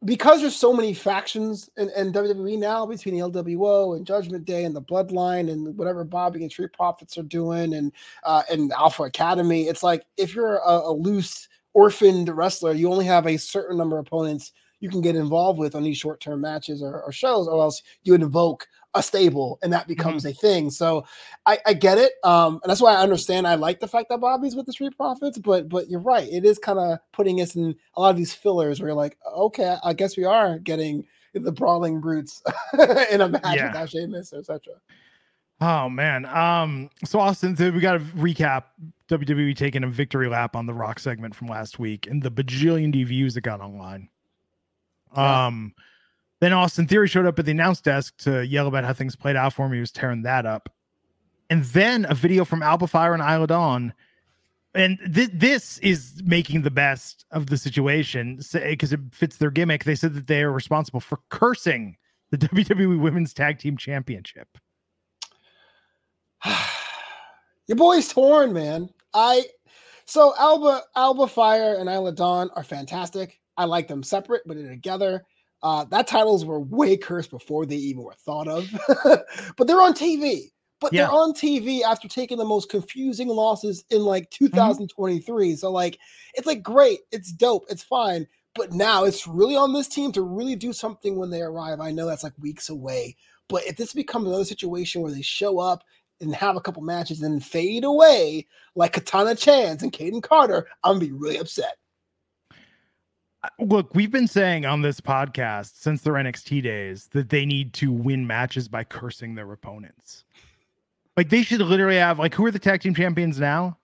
[0.05, 4.63] because there's so many factions in, in, WWE now between the LWO and Judgment Day
[4.63, 7.91] and the Bloodline and whatever Bobby and Street Profits are doing and
[8.23, 9.63] uh, and Alpha Academy.
[9.67, 13.97] It's like if you're a, a loose orphaned wrestler, you only have a certain number
[13.97, 17.47] of opponents you can get involved with on these short term matches or, or, shows,
[17.47, 20.31] or else you invoke a stable and that becomes mm-hmm.
[20.31, 20.69] a thing.
[20.69, 21.05] So
[21.45, 22.13] I, I get it.
[22.23, 23.47] Um, and that's why I understand.
[23.47, 26.27] I like the fact that Bobby's with the Street Profits, but but you're right.
[26.31, 29.17] It is kind of putting us in a lot of these fillers where you're like,
[29.35, 32.41] okay, I guess we are getting the brawling brutes
[33.11, 33.67] in a match yeah.
[33.67, 34.73] without Sheamus, etc.
[35.59, 36.25] Oh man.
[36.25, 38.65] Um, so Austin, so we got to recap
[39.09, 42.91] WWE taking a victory lap on the Rock segment from last week and the bajillion
[42.91, 44.09] D views that got online.
[45.15, 45.73] Um,
[46.39, 49.35] then Austin Theory showed up at the announce desk to yell about how things played
[49.35, 49.73] out for him.
[49.73, 50.69] He was tearing that up.
[51.49, 53.93] And then a video from Alba Fire and Isla Dawn.
[54.75, 59.83] And th- this is making the best of the situation because it fits their gimmick.
[59.83, 61.97] They said that they are responsible for cursing
[62.29, 64.47] the WWE Women's Tag Team Championship.
[67.67, 68.89] Your boy's torn, man.
[69.13, 69.45] I
[70.05, 73.39] so Alba, Alba Fire and Isla Dawn are fantastic.
[73.57, 75.25] I like them separate, but together.
[75.63, 78.69] Uh, that titles were way cursed before they even were thought of.
[79.57, 80.51] but they're on TV.
[80.79, 81.03] But yeah.
[81.03, 85.47] they're on TV after taking the most confusing losses in like 2023.
[85.47, 85.55] Mm-hmm.
[85.55, 85.97] So like
[86.35, 88.27] it's like great, it's dope, it's fine.
[88.53, 91.79] But now it's really on this team to really do something when they arrive.
[91.79, 93.15] I know that's like weeks away.
[93.49, 95.83] But if this becomes another situation where they show up
[96.19, 100.95] and have a couple matches and fade away like Katana Chance and Kayden Carter, I'm
[100.95, 101.77] gonna be really upset.
[103.59, 107.91] Look, we've been saying on this podcast since their NXT days that they need to
[107.91, 110.25] win matches by cursing their opponents.
[111.15, 113.77] Like they should literally have like who are the tag team champions now?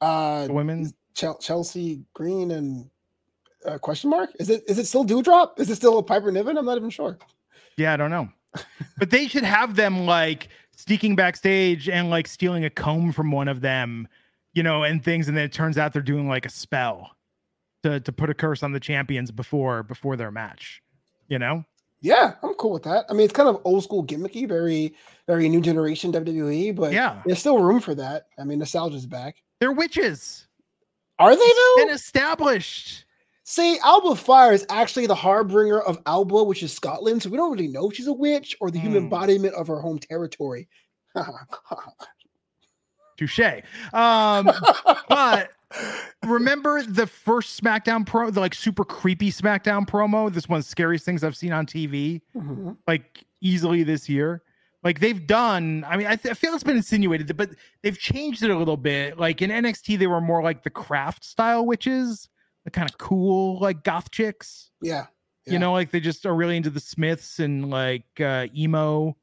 [0.00, 2.90] Uh, the women Chelsea Green and
[3.64, 5.58] uh, question mark is it is it still Doudrop?
[5.60, 6.56] Is it still a Piper Niven?
[6.56, 7.18] I'm not even sure.
[7.76, 8.28] Yeah, I don't know.
[8.98, 13.48] but they should have them like sneaking backstage and like stealing a comb from one
[13.48, 14.08] of them,
[14.52, 17.12] you know, and things, and then it turns out they're doing like a spell
[17.82, 20.82] to to put a curse on the champions before before their match,
[21.28, 21.64] you know.
[22.00, 23.06] Yeah, I'm cool with that.
[23.08, 24.94] I mean, it's kind of old school gimmicky, very
[25.26, 28.26] very new generation WWE, but yeah, there's still room for that.
[28.38, 29.36] I mean, nostalgia's back.
[29.60, 30.46] They're witches.
[31.18, 31.74] Are they though?
[31.76, 33.04] Been established.
[33.44, 37.22] See, Alba Fire is actually the harbinger of Alba, which is Scotland.
[37.22, 38.82] So we don't really know if she's a witch or the mm.
[38.82, 40.68] human embodiment of her home territory.
[43.16, 43.62] Touche.
[43.92, 44.50] Um,
[45.08, 45.50] but
[46.24, 50.32] remember the first SmackDown pro, the like super creepy SmackDown promo?
[50.32, 52.72] This one's scariest things I've seen on TV, mm-hmm.
[52.86, 54.42] like easily this year.
[54.82, 57.50] Like they've done, I mean, I, th- I, feel it's been insinuated, but
[57.82, 59.16] they've changed it a little bit.
[59.16, 62.28] Like in NXT, they were more like the craft style witches
[62.64, 64.70] the kind of cool like goth chicks.
[64.80, 65.06] Yeah.
[65.46, 65.52] yeah.
[65.54, 69.16] You know, like they just are really into the Smiths and like uh emo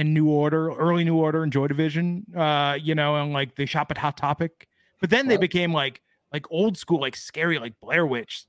[0.00, 2.24] and New Order, early New Order and Joy Division.
[2.34, 4.66] Uh, you know, and like they shop at Hot Topic.
[5.00, 6.00] But then they became like
[6.32, 8.46] like old school, like scary, like Blair Witch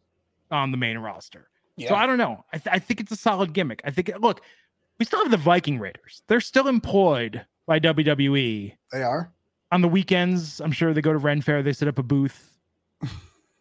[0.49, 1.49] on the main roster.
[1.75, 1.89] Yeah.
[1.89, 2.43] So I don't know.
[2.53, 3.81] I, th- I think it's a solid gimmick.
[3.85, 4.41] I think look,
[4.99, 6.23] we still have the Viking Raiders.
[6.27, 8.75] They're still employed by WWE.
[8.91, 9.31] They are
[9.71, 10.59] on the weekends.
[10.61, 11.63] I'm sure they go to Ren Fair.
[11.63, 12.57] They set up a booth.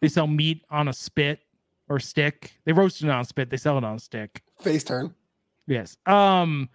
[0.01, 1.41] They sell meat on a spit
[1.87, 2.53] or stick.
[2.65, 3.51] They roast it on a spit.
[3.51, 4.41] They sell it on a stick.
[4.59, 5.13] Face turn.
[5.67, 5.95] Yes.
[6.07, 6.69] Um,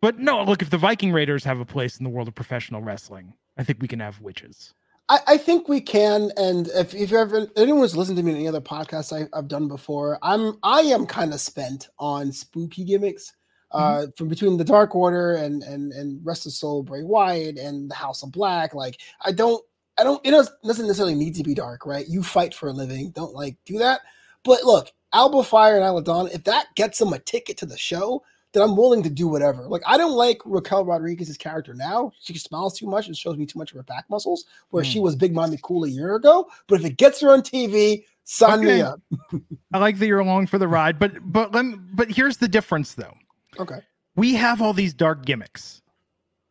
[0.00, 2.82] but no, look, if the Viking Raiders have a place in the world of professional
[2.82, 4.74] wrestling, I think we can have witches.
[5.08, 6.30] I, I think we can.
[6.36, 9.68] And if, if ever anyone's listened to me in any other podcasts I, have done
[9.68, 13.34] before, I'm I am kind of spent on spooky gimmicks.
[13.70, 14.10] Uh, mm-hmm.
[14.16, 17.94] from between the Dark Order and and and Rest of Soul Bray Wyatt and the
[17.94, 19.62] House of Black, like I don't
[19.98, 20.24] I don't.
[20.24, 22.06] It doesn't necessarily need to be dark, right?
[22.08, 23.10] You fight for a living.
[23.10, 24.00] Don't like do that.
[24.44, 27.76] But look, Alba Fire and Isla Dawn, if that gets them a ticket to the
[27.76, 29.62] show, then I'm willing to do whatever.
[29.62, 32.12] Like I don't like Raquel Rodriguez's character now.
[32.20, 34.86] She smiles too much and shows me too much of her back muscles, where mm.
[34.86, 35.04] she hmm.
[35.04, 36.48] was big mommy cool a year ago.
[36.66, 38.76] But if it gets her on TV, sign okay.
[38.76, 39.00] me up.
[39.72, 42.48] I like that you're along for the ride, but but let me, but here's the
[42.48, 43.14] difference though.
[43.58, 43.80] Okay.
[44.16, 45.82] We have all these dark gimmicks.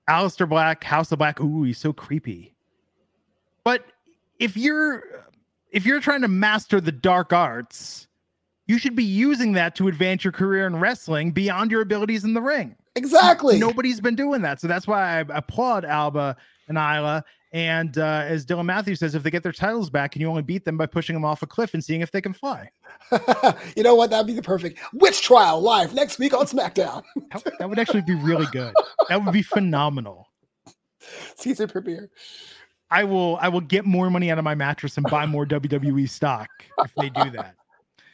[0.10, 1.42] Aleister Black, House of Black.
[1.42, 2.56] Ooh, he's so creepy.
[3.64, 3.84] But
[4.40, 5.04] if you're
[5.72, 8.07] if you're trying to master the dark arts,
[8.68, 12.34] you should be using that to advance your career in wrestling beyond your abilities in
[12.34, 12.76] the ring.
[12.96, 13.58] Exactly.
[13.58, 14.60] Nobody's been doing that.
[14.60, 16.36] So that's why I applaud Alba
[16.68, 17.24] and Isla.
[17.54, 20.42] And uh, as Dylan Matthews says, if they get their titles back, can you only
[20.42, 22.70] beat them by pushing them off a cliff and seeing if they can fly?
[23.76, 24.10] you know what?
[24.10, 27.04] That'd be the perfect witch trial live next week on SmackDown.
[27.32, 28.74] that, that would actually be really good.
[29.08, 30.28] That would be phenomenal.
[31.38, 32.10] Caesar premiere.
[32.90, 36.10] I will I will get more money out of my mattress and buy more WWE
[36.10, 36.48] stock
[36.80, 37.56] if they do that.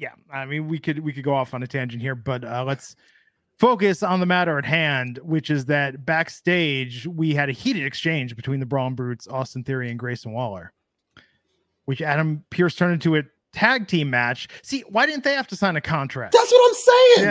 [0.00, 2.64] yeah, I mean, we could we could go off on a tangent here, but uh,
[2.66, 2.96] let's
[3.58, 8.34] focus on the matter at hand, which is that backstage we had a heated exchange
[8.34, 10.72] between the Brawling Brutes, Austin Theory, and Grayson Waller,
[11.84, 14.48] which Adam Pearce turned into a tag team match.
[14.62, 16.32] See, why didn't they have to sign a contract?
[16.32, 17.28] That's what I'm saying.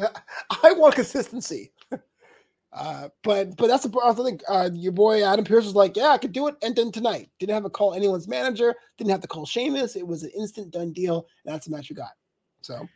[0.00, 0.08] Yeah.
[0.64, 1.70] I want consistency.
[2.72, 6.08] Uh, but but that's the I think uh, your boy Adam Pearce was like, yeah,
[6.08, 9.20] I could do it, and then tonight didn't have to call anyone's manager, didn't have
[9.20, 9.94] to call Sheamus.
[9.94, 12.12] It was an instant done deal, and that's the match you got.
[12.62, 12.88] So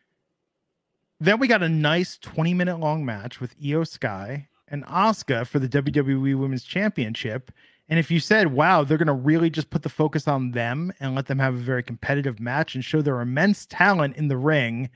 [1.20, 5.58] Then we got a nice 20 minute long match with Io Sky and Asuka for
[5.58, 7.52] the WWE Women's Championship.
[7.88, 10.92] And if you said, wow, they're going to really just put the focus on them
[10.98, 14.36] and let them have a very competitive match and show their immense talent in the
[14.36, 14.90] ring,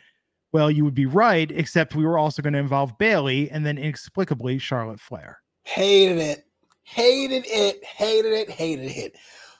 [0.52, 3.78] well, you would be right, except we were also going to involve Bayley and then
[3.78, 5.38] inexplicably Charlotte Flair.
[5.64, 6.44] hated it,
[6.82, 9.16] hated it, hated it, hated it.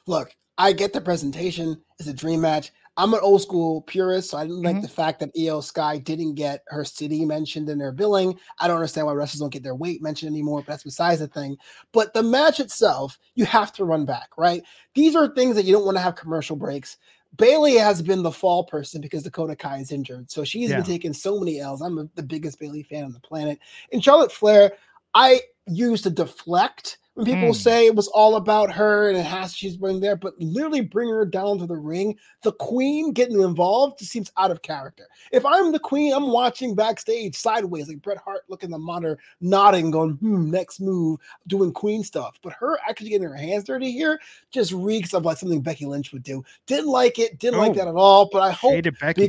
[0.06, 1.80] Look, I get the presentation.
[1.98, 2.72] It's a dream match.
[2.96, 4.82] I'm an old school purist, so I didn't like Mhm.
[4.82, 8.38] the fact that Io Sky didn't get her city mentioned in their billing.
[8.58, 11.28] I don't understand why wrestlers don't get their weight mentioned anymore, but that's besides the
[11.28, 11.56] thing.
[11.92, 14.62] But the match itself, you have to run back, right?
[14.94, 16.96] These are things that you don't want to have commercial breaks.
[17.36, 20.30] Bayley has been the fall person because Dakota Kai is injured.
[20.30, 20.76] So she's Yeah.
[20.76, 21.80] been taking so many L's.
[21.80, 23.58] I'm a, the biggest Bayley fan on the planet.
[23.92, 24.72] And Charlotte Flair,
[25.14, 27.54] I used to deflect when people Mm.
[27.54, 31.10] say it was all about her and it has she's been there, but literally bring
[31.10, 32.16] her down to the ring.
[32.42, 35.06] The queen getting involved just seems out of character.
[35.30, 39.90] If I'm the queen, I'm watching backstage sideways, like Bret Hart looking the monitor, nodding,
[39.90, 42.38] going, hmm, next move, doing queen stuff.
[42.42, 44.18] But her actually getting her hands dirty here
[44.50, 46.42] just reeks of like something Becky Lynch would do.
[46.66, 48.30] Didn't like it, didn't like Oh, that at all.
[48.32, 48.72] But I hope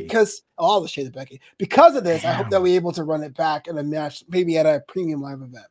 [0.00, 1.40] because all the shade of Becky.
[1.58, 2.50] Because of this, I hope Damn.
[2.52, 5.42] that we're able to run it back in a match, maybe at a premium live
[5.42, 5.66] event.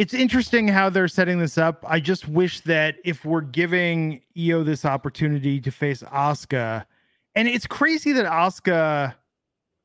[0.00, 1.84] It's interesting how they're setting this up.
[1.86, 6.86] I just wish that if we're giving Io this opportunity to face Asuka,
[7.34, 9.14] and it's crazy that Asuka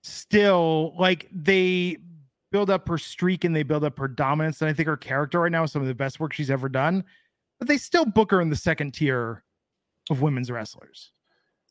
[0.03, 1.97] still like they
[2.49, 4.61] build up her streak and they build up her dominance.
[4.61, 6.69] And I think her character right now is some of the best work she's ever
[6.69, 7.03] done,
[7.59, 9.43] but they still book her in the second tier
[10.09, 11.11] of women's wrestlers.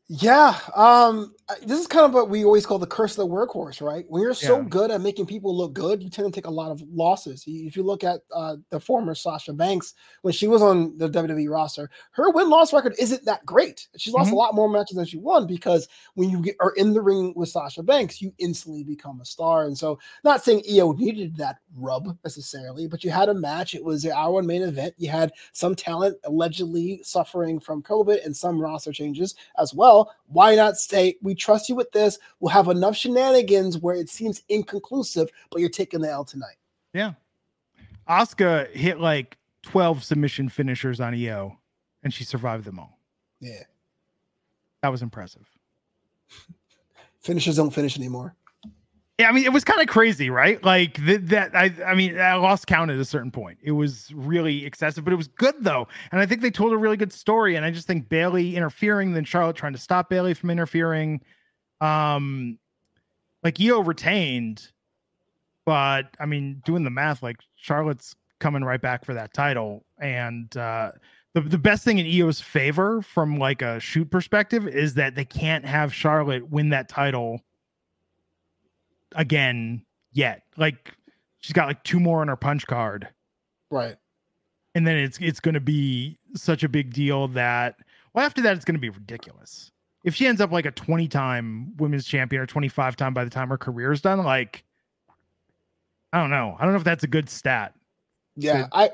[0.09, 3.81] Yeah, um, this is kind of what we always call the curse of the workhorse,
[3.81, 4.05] right?
[4.07, 4.69] When you're so Yeah.
[4.69, 7.43] good at making people look good, you tend to take a lot of losses.
[7.47, 11.49] If you look at uh, the former Sasha Banks when she was on the WWE
[11.51, 13.89] roster, her win loss record isn't that great.
[13.97, 14.35] She's lost Mhm.
[14.35, 17.33] a lot more matches than she won because when you get, are in the ring
[17.35, 19.65] with Sasha Banks, you instantly become a star.
[19.65, 23.75] And so, not saying Io needed that rub necessarily, but you had a match.
[23.75, 24.95] It was the hour one main event.
[24.99, 29.94] You had some talent allegedly suffering from COVID and some roster changes as well.
[30.27, 32.19] Why not say, we trust you with this?
[32.41, 36.57] We'll have enough shenanigans where it seems inconclusive, but you're taking the L tonight.
[36.93, 37.13] Yeah.
[38.09, 41.59] Asuka hit like 12 submission finishers on Io
[42.03, 42.99] and she survived them all.
[43.41, 43.63] Yeah.
[44.83, 45.49] That was impressive.
[47.21, 48.37] Finishers don't finish anymore.
[49.19, 50.63] Yeah, I mean, it was kind of crazy, right?
[50.65, 51.55] Like th- that.
[51.55, 53.59] I, I mean, I lost count at a certain point.
[53.63, 56.77] It was really excessive, but it was good though, and I think they told a
[56.77, 57.55] really good story.
[57.55, 61.21] And I just think Bayley interfering, then Charlotte trying to stop Bayley from interfering.
[61.81, 62.59] Um,
[63.45, 64.73] like Io retained,
[65.65, 70.55] but I mean, doing the math, like Charlotte's coming right back for that title, and
[70.57, 70.91] uh,
[71.35, 75.25] the the best thing in Io's favor from like a shoot perspective is that they
[75.25, 77.41] can't have Charlotte win that title
[79.15, 80.43] again yet.
[80.57, 80.95] Like
[81.41, 83.09] she's got like two more on her punch card.
[83.71, 83.97] Right.
[84.75, 87.77] And then it's it's gonna be such a big deal that
[88.13, 89.71] well after that it's gonna be ridiculous.
[90.05, 93.31] If she ends up like a 20 time women's champion or 25 time by the
[93.31, 94.65] time her career is done, like
[96.13, 96.57] I don't know.
[96.59, 97.75] I don't know if that's a good stat.
[98.37, 98.91] Yeah, So- I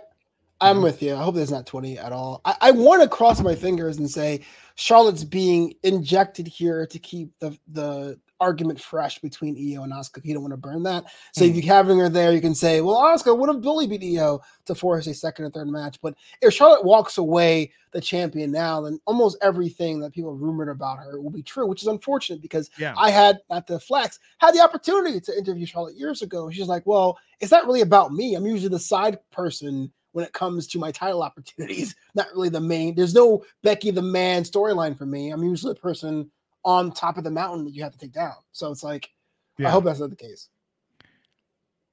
[0.63, 1.15] I'm with you.
[1.15, 2.43] I hope there's not 20 at all.
[2.45, 4.43] I, I want to cross my fingers and say
[4.75, 10.25] Charlotte's being injected here to keep the the argument fresh between Io and Asuka.
[10.25, 11.05] You don't want to burn that.
[11.35, 11.55] So if Mhm.
[11.63, 14.75] you're having her there, you can say, well, Asuka would have Bayley beat Io to
[14.75, 15.99] force a second or third match.
[16.01, 20.99] But if Charlotte walks away the champion now, then almost everything that people rumored about
[20.99, 22.95] her will be true, which is unfortunate because Yeah.
[22.97, 26.51] I had not the flex, had the opportunity to interview Charlotte years ago.
[26.51, 28.35] She's like, Well, it's not really about me.
[28.35, 32.61] I'm usually the side person when it comes to my title opportunities, not really the
[32.61, 32.95] main.
[32.95, 35.31] There's no Becky the man storyline for me.
[35.31, 36.31] I'm usually the person
[36.65, 38.35] on top of the mountain that you have to take down.
[38.53, 39.11] So it's like,
[39.59, 40.49] I hope that's not the case.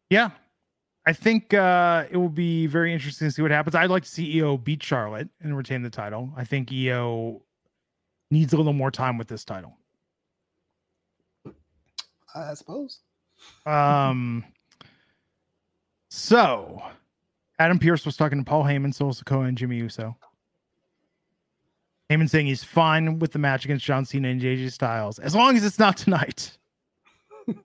[0.10, 0.32] Yeah.
[1.06, 3.76] I think uh, it will be very interesting to see what happens.
[3.76, 6.32] I'd like to see Io beat Charlotte and retain the title.
[6.36, 7.42] I think Io
[8.30, 9.78] needs a little more time with this title.
[12.36, 13.00] I suppose.
[13.66, 14.44] Um,
[16.10, 16.82] so
[17.58, 20.18] Adam Pearce was talking to Paul Heyman, Solo Sikoa, and Jimmy Uso.
[22.10, 25.58] Heyman saying he's fine with the match against John Cena and AJ Styles as long
[25.58, 26.58] as it's not tonight.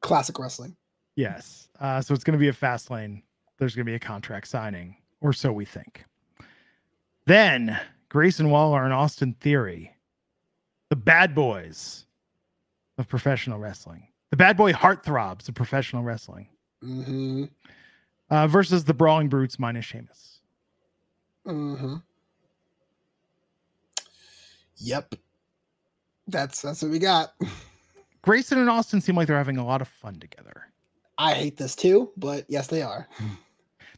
[0.00, 0.76] Classic wrestling.
[1.16, 1.68] Yes.
[1.80, 3.22] Uh, so it's going to be a Fastlane.
[3.58, 6.04] There's going to be a contract signing, or so we think.
[7.26, 9.92] Then Grayson Waller and Austin Theory,
[10.90, 12.06] the bad boys
[12.98, 16.48] of professional wrestling, the bad boy heartthrobs of professional wrestling,
[16.84, 17.44] Mm-hmm.
[18.30, 20.40] uh, versus the Brawling Brutes minus Sheamus.
[21.46, 21.96] Mm-hmm.
[24.78, 25.14] Yep.
[26.28, 27.32] That's that's what we got.
[28.22, 30.66] Grayson and Austin seem like they're having a lot of fun together.
[31.18, 33.08] I hate this too, but yes, they are.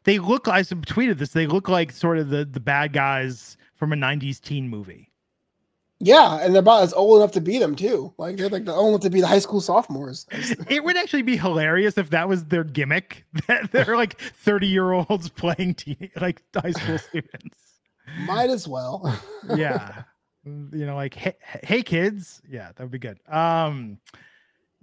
[0.05, 3.93] They look, I tweeted this, they look like sort of the, the bad guys from
[3.93, 5.11] a 90s teen movie.
[6.01, 8.15] Yeah, and they're about as old enough to be them too.
[8.17, 10.27] Like they're like the old enough to be the high school sophomores.
[10.71, 13.25] It would actually be hilarious if that was their gimmick.
[13.49, 17.81] That they're like 30 year olds playing teen, like high school students.
[18.21, 19.21] Might as well.
[19.57, 20.05] Yeah.
[20.73, 22.43] You know, like hey, hey kids.
[22.49, 23.19] Yeah, that would be good.
[23.29, 23.99] Um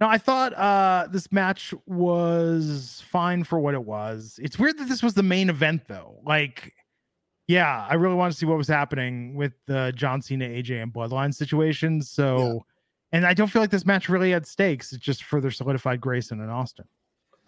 [0.00, 4.38] no, I thought uh this match was fine for what it was.
[4.42, 6.18] It's weird that this was the main event though.
[6.24, 6.74] Like
[7.48, 10.92] yeah, I really want to see what was happening with the John Cena, AJ, and
[10.92, 12.02] Bloodline situation.
[12.02, 12.64] So,
[13.12, 14.92] and I don't feel like this match really had stakes.
[14.92, 16.86] It just further solidified Grayson and Austin.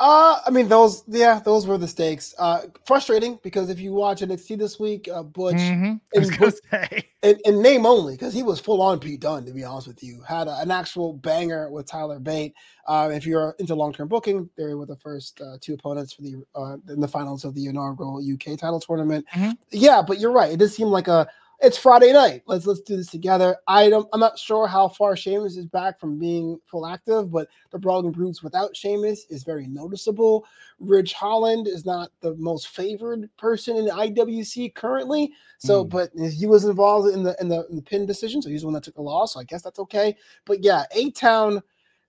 [0.00, 2.32] Uh, I mean, those, yeah, those were the stakes.
[2.38, 6.00] Uh, frustrating because if you watch NXT this week, uh, Butch Mhm.
[6.14, 9.44] I was and Butch- in, in name only, because he was full on Pete Dunne,
[9.46, 12.54] to be honest with you, had a, an actual banger with Tyler Bate.
[12.86, 16.22] Uh, if you're into long term booking, they were the first uh, two opponents for
[16.22, 19.26] the uh, in the finals of the inaugural UK title tournament.
[19.34, 19.56] Mhm.
[19.72, 20.52] Yeah, but you're right.
[20.52, 21.26] It does seem like a
[21.60, 22.42] it's Friday night.
[22.46, 23.56] Let's let's do this together.
[23.66, 24.08] I don't.
[24.12, 28.12] I'm not sure how far Sheamus is back from being full active, but the Brawling
[28.12, 30.46] Brutes without Sheamus is very noticeable.
[30.78, 35.32] Ridge Holland is not the most favored person in the IWC currently.
[35.58, 35.88] So, Mm.
[35.90, 38.66] but he was involved in the in the, in the pin decision, so he's the
[38.68, 39.34] one that took the loss.
[39.34, 40.16] So I guess that's okay.
[40.44, 41.60] But yeah, A Town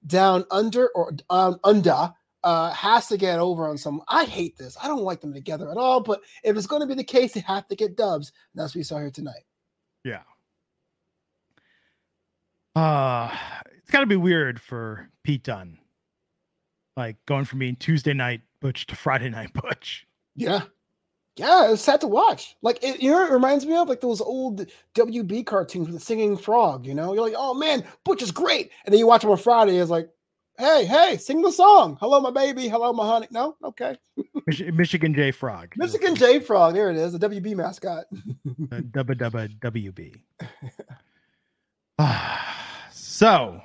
[0.07, 2.13] down under or um, under
[2.43, 4.01] uh, has to get over on some.
[4.07, 4.77] I hate this.
[4.81, 5.99] I don't like them together at all.
[6.01, 8.31] But if it's going to be the case, they have to get dubs.
[8.53, 9.43] And that's what we saw here tonight.
[10.03, 10.21] yeah.
[12.75, 13.35] Uh
[13.89, 15.79] it's got to be weird for Pete Dunne,
[16.95, 20.05] like going from being Tuesday night Butch to Friday night Butch.
[20.35, 20.61] Yeah.
[21.35, 22.55] Yeah, it's sad to watch.
[22.61, 26.05] Like it, you know, it reminds me of like those old WB cartoons with the
[26.05, 26.85] singing frog.
[26.85, 29.37] You know, you're like, oh man, Butch is great, and then you watch him on
[29.37, 29.77] Friday.
[29.77, 30.09] It's like,
[30.59, 31.97] hey, hey, sing the song.
[31.99, 32.67] Hello, my baby.
[32.67, 33.27] Hello, my honey.
[33.31, 33.97] No, okay.
[34.45, 35.73] Mich- Michigan J Frog.
[35.77, 36.73] Michigan J Frog.
[36.75, 38.05] There it is, the WB mascot.
[38.45, 40.15] Dubba Dubba WB.
[42.91, 43.61] so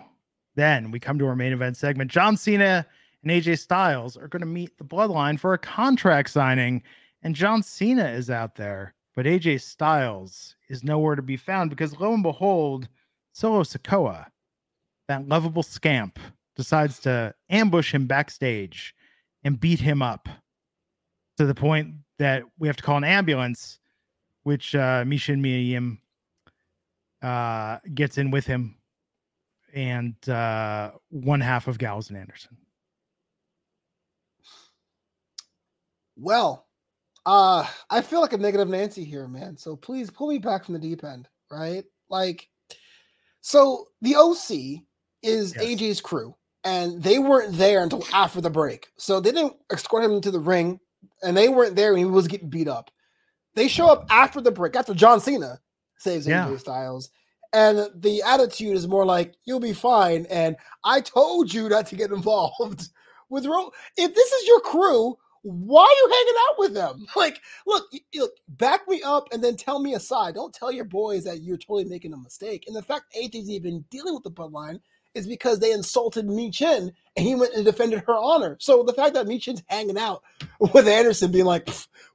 [0.57, 2.11] then we come to our main event segment.
[2.11, 2.87] John Cena
[3.23, 6.83] and AJ Styles are going to meet the Bloodline for a contract signing,
[7.23, 11.99] and John Cena is out there, but AJ Styles is nowhere to be found because
[11.99, 12.89] lo and behold,
[13.33, 14.27] Solo Sikoa,
[15.09, 16.19] that lovable scamp,
[16.57, 18.95] decides to ambush him backstage
[19.43, 20.29] and beat him up
[21.39, 23.79] to the point that we have to call an ambulance
[24.45, 25.99] which uh, Michin Mia Yim
[27.23, 28.77] uh, gets in with him,
[29.75, 32.57] and uh, one half of Gallows and Anderson.
[36.17, 36.67] Well,
[37.27, 39.57] uh, I feel like a negative Nancy here, man.
[39.57, 41.85] So please pull me back from the deep end, right?
[42.09, 42.49] Like,
[43.41, 44.85] so the OC
[45.23, 45.65] is Yes.
[45.65, 48.89] AJ's crew, and they weren't there until after the break.
[48.97, 50.81] So they didn't escort him into the ring,
[51.23, 52.91] and they weren't there when he was getting beat up.
[53.55, 55.61] They show up after the break, after John Cena
[55.99, 56.47] saves Yeah.
[56.49, 57.11] AJ Styles.
[57.53, 60.27] And the attitude is more like, you'll be fine.
[60.29, 62.89] And I told you not to get involved
[63.31, 63.71] with Ro.
[63.97, 67.07] If this is your crew, why are you hanging out with them?
[67.17, 67.85] Like, look,
[68.15, 70.35] look, back me up and then tell me aside.
[70.35, 72.65] Don't tell your boys that you're totally making a mistake.
[72.67, 74.81] And the fact AJ's even dealing with the bloodline
[75.15, 78.57] is because they insulted Michin and he went and defended her honor.
[78.61, 80.23] So the fact that Michin's hanging out
[80.59, 81.69] with Anderson being like,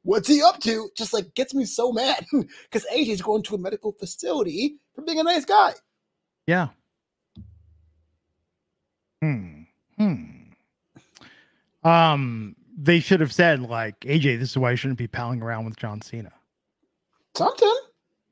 [0.03, 0.89] what's he up to?
[0.95, 5.19] Just like gets me so mad because AJ's going to a medical facility for being
[5.19, 5.73] a nice guy.
[6.47, 6.69] Yeah.
[9.21, 9.63] Hmm.
[9.97, 10.23] Hmm.
[11.83, 15.65] Um, they should have said like AJ, this is why you shouldn't be palling around
[15.65, 16.31] with John Cena.
[17.35, 17.75] Something.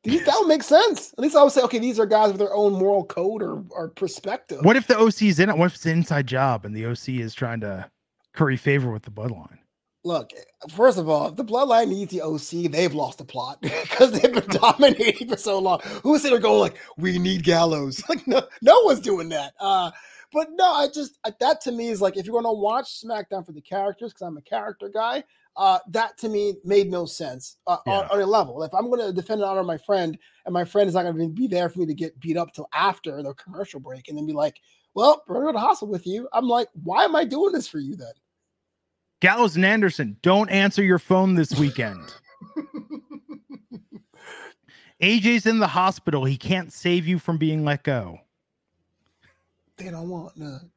[0.08, 1.14] That would make sense.
[1.14, 3.64] At least I would say, okay, these are guys with their own moral code or,
[3.72, 4.60] or perspective.
[4.64, 5.58] What if the OC is in it?
[5.58, 7.89] What if it's an inside job and the OC is trying to
[8.34, 9.60] curry favor with the bloodline?
[10.03, 10.32] Look,
[10.70, 14.34] first of all, if the bloodline needs the OC, they've lost the plot because they've
[14.34, 15.82] been dominating for so long.
[16.03, 18.01] Who's sitting there going like, "We need Gallows"?
[18.10, 19.53] Like, no, no one's doing that.
[19.60, 19.91] Uh,
[20.32, 23.45] but no, I just that to me is like, if you're going to watch SmackDown
[23.45, 25.24] for the characters, because I'm a character guy,
[25.58, 28.08] uh, that to me made no sense uh, on, Yeah.
[28.12, 28.64] on a level.
[28.64, 31.18] If I'm going to defend and honor my friend, and my friend is not going
[31.18, 34.18] to be there for me to get beat up till after the commercial break, and
[34.18, 34.58] then be like,
[34.93, 36.30] well, we're going to hospital with you.
[36.32, 38.14] I'm like, why am I doing this for you then?
[39.20, 42.14] Gallows and Anderson, don't answer your phone this weekend.
[45.01, 46.26] AJ's in the hospital.
[46.26, 48.20] He can't save you from being let go.
[49.78, 50.72] They don't want none.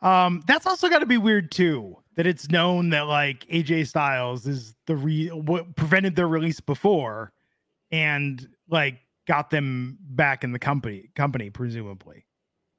[0.00, 1.96] Um, that's also got to be weird too.
[2.16, 7.32] That it's known that like AJ Styles is the re what prevented their release before,
[7.90, 12.26] and like got them back in the company company presumably.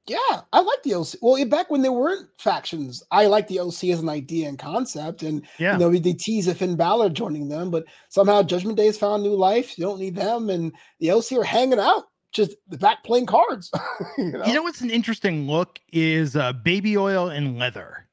[0.06, 1.14] Yeah, I like the OC.
[1.22, 5.22] Well, back when there weren't factions, I like the OC as an idea and concept.
[5.22, 5.72] And Yeah.
[5.72, 9.22] you know, they tease a Finn Balor joining them, but somehow Judgment Day has found
[9.22, 9.78] new life.
[9.78, 12.04] You don't need them, and the OC are hanging out,
[12.34, 13.70] just the back playing cards.
[14.18, 18.06] you know, You know what's an interesting look is uh, baby oil and leather.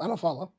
[0.00, 0.52] I don't follow.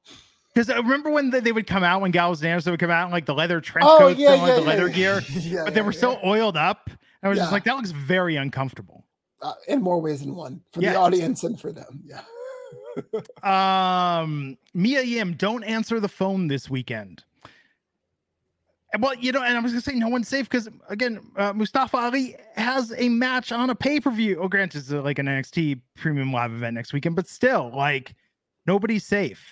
[0.53, 2.89] Because I remember when they, they would come out when Gallows and Anderson would come
[2.89, 4.89] out in like the leather trench Oh coats yeah, and like yeah, the yeah, leather
[4.89, 6.89] gear, yeah, but they were so oiled up.
[7.21, 9.03] I was just like, that looks very uncomfortable.
[9.41, 12.03] uh, in more ways than one for the audience and for them.
[12.05, 12.21] Yeah.
[13.43, 17.23] Um, Mia Yim, don't answer the phone this weekend.
[18.99, 21.97] Well, you know, and I was gonna say no one's safe because again, uh, Mustafa
[21.97, 24.39] Ali has a match on a pay per view.
[24.41, 28.15] Oh, granted, it's uh, like an NXT premium live event next weekend, but still, like
[28.65, 29.45] nobody's safe.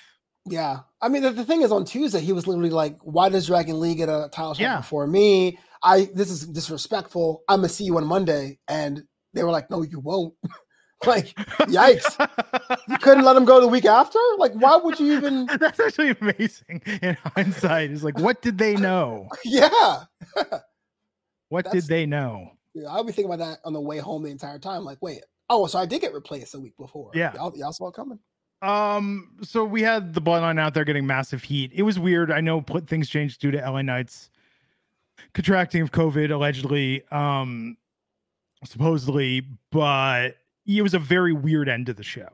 [0.46, 0.80] Yeah.
[1.02, 3.80] I mean, the, the thing is, on Tuesday, he was literally like, why does Dragon
[3.80, 4.78] Lee get a title shot Yeah.
[4.78, 5.58] before me?
[5.84, 7.44] I This is disrespectful.
[7.48, 8.60] I'm to see you on Monday.
[8.68, 10.34] And they were like, no, you won't.
[11.08, 11.36] like,
[11.68, 12.78] yikes.
[12.88, 14.20] You couldn't let him go the week after?
[14.38, 15.46] Like, why would you even?
[15.60, 17.92] That's actually amazing in hindsight.
[17.92, 19.30] Is like, what did they know?
[19.46, 20.04] Yeah.
[21.50, 22.52] What That's- did they know?
[22.74, 22.88] yeah.
[22.90, 24.84] I'll be thinking about that on the way home the entire time.
[24.84, 27.12] Like, wait, oh, so I did get replaced a week before.
[27.14, 27.34] Yeah.
[27.36, 28.20] Y'all, y'all saw it coming.
[28.62, 31.72] Um, so we had the bloodline out there getting massive heat.
[31.76, 32.32] It was weird.
[32.32, 34.30] I know put things changed due to LA Knights
[35.34, 37.78] contracting of COVID allegedly, um,
[38.66, 42.30] supposedly, but it was a very weird end to the show.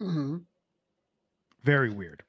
[0.00, 0.38] hmm
[1.64, 2.22] Very weird.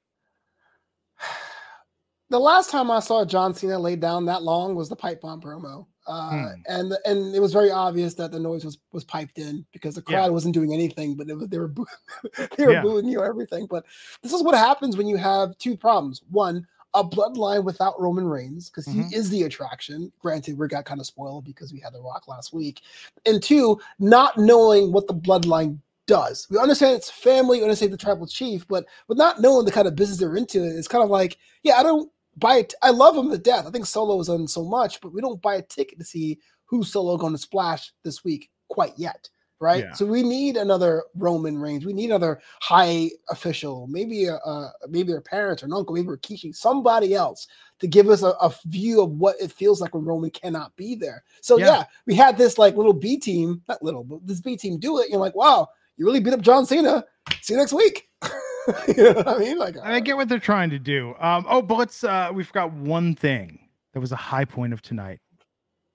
[2.30, 5.42] the last time I saw John Cena laid down that long was the pipe bomb
[5.42, 5.88] promo.
[6.06, 6.48] Uh, Hmm.
[6.68, 10.04] and and it was very obvious that the noise was was piped in because the
[10.06, 10.18] Yeah.
[10.18, 11.86] crowd wasn't doing anything, but it was they were boo-
[12.58, 12.82] they were Yeah.
[12.82, 13.68] booing you everything.
[13.68, 13.86] But
[14.22, 16.22] this is what happens when you have two problems.
[16.30, 19.14] One, a bloodline without Roman Reigns because he mm-hmm.
[19.14, 20.12] is the attraction.
[20.20, 22.82] Granted, we got kind of spoiled because we had The Rock last week.
[23.26, 26.48] And two, not knowing what the bloodline does.
[26.50, 29.88] We understand it's family, we understand the tribal chief, but with not knowing the kind
[29.88, 32.74] of business they're into, it's kind of like, yeah, I don't buy it.
[32.82, 33.66] I love him to death.
[33.66, 36.40] I think Solo has done so much, but we don't buy a ticket to see
[36.66, 39.30] who's Solo going to splash this week quite yet.
[39.64, 39.86] Right.
[39.86, 39.94] Yeah.
[39.94, 41.86] So we need another Roman Reigns.
[41.86, 46.10] We need another high official, maybe a, a maybe their parents or an uncle, maybe
[46.10, 47.48] Rikishi, somebody else
[47.80, 50.96] to give us a, a view of what it feels like when Roman cannot be
[50.96, 51.24] there.
[51.40, 51.66] So Yeah.
[51.66, 51.84] yeah.
[52.06, 55.10] we had this like little B team, not little, but this B team do it.
[55.10, 57.06] You're like, wow, you really beat up John Cena.
[57.40, 58.10] See you next week.
[58.90, 59.58] you know what I mean?
[59.58, 61.16] Like, I get what they're trying to do.
[61.20, 63.60] Um, oh, but let's uh we forgot one thing
[63.94, 65.22] that was a high point of tonight,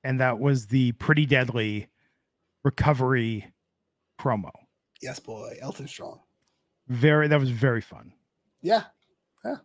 [0.04, 1.88] and that was the pretty deadly
[2.64, 3.46] recovery
[4.18, 4.50] promo.
[5.00, 6.20] yes, boy, Elton Strong.
[6.88, 8.12] Very that was very fun.
[8.62, 8.84] Yeah,
[9.44, 9.56] yeah.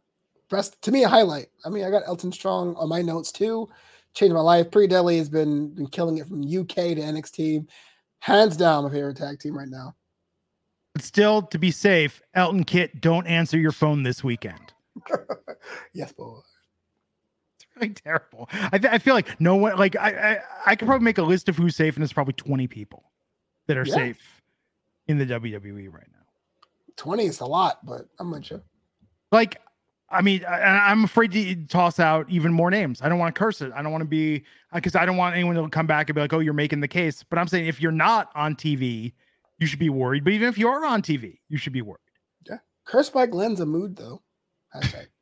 [0.50, 1.48] Best to me a highlight.
[1.66, 3.70] I mean, I got Elton Strong on my notes too.
[4.14, 4.70] Changed my life.
[4.70, 7.32] Pretty Deadly has been been killing it from UK to NXT.
[7.34, 7.68] Team.
[8.20, 9.96] Hands down, my favorite tag team right now.
[10.94, 14.72] But still, to be safe, Elton Kit, don't answer your phone this weekend.
[15.94, 16.38] yes, boy.
[17.58, 18.48] It's really terrible.
[18.52, 21.24] I, th- I feel like no one like I, I I could probably make a
[21.24, 23.12] list of who's safe, and it's probably twenty people
[23.68, 23.96] that are Yeah.
[23.96, 24.42] safe
[25.08, 26.20] in the WWE right now.
[26.96, 28.62] 20 is a lot, but I'm with you.
[29.32, 29.60] Like,
[30.10, 33.02] I mean, I, I'm afraid to toss out even more names.
[33.02, 33.72] I don't want to curse it.
[33.76, 34.44] I don't want to be
[34.74, 36.88] because I don't want anyone to come back and be like, "Oh, you're making the
[36.88, 39.14] case." But I'm saying if you're not on TV,
[39.58, 40.24] you should be worried.
[40.24, 42.00] But even if you are on TV, you should be worried.
[42.48, 44.22] Yeah, Cursed by Glenn's a mood though.
[44.76, 45.08] Hashtag.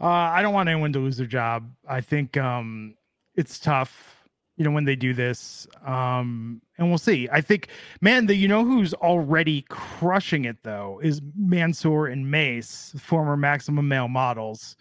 [0.00, 1.72] Uh, I don't want anyone to lose their job.
[1.88, 2.94] I think um,
[3.34, 4.22] it's tough,
[4.56, 5.66] you know, when they do this.
[5.84, 7.28] Um, and we'll see.
[7.30, 7.68] I think,
[8.00, 13.88] man, the you know who's already crushing it though is Mansoor and Mace, former Maximum
[13.88, 14.76] Male models,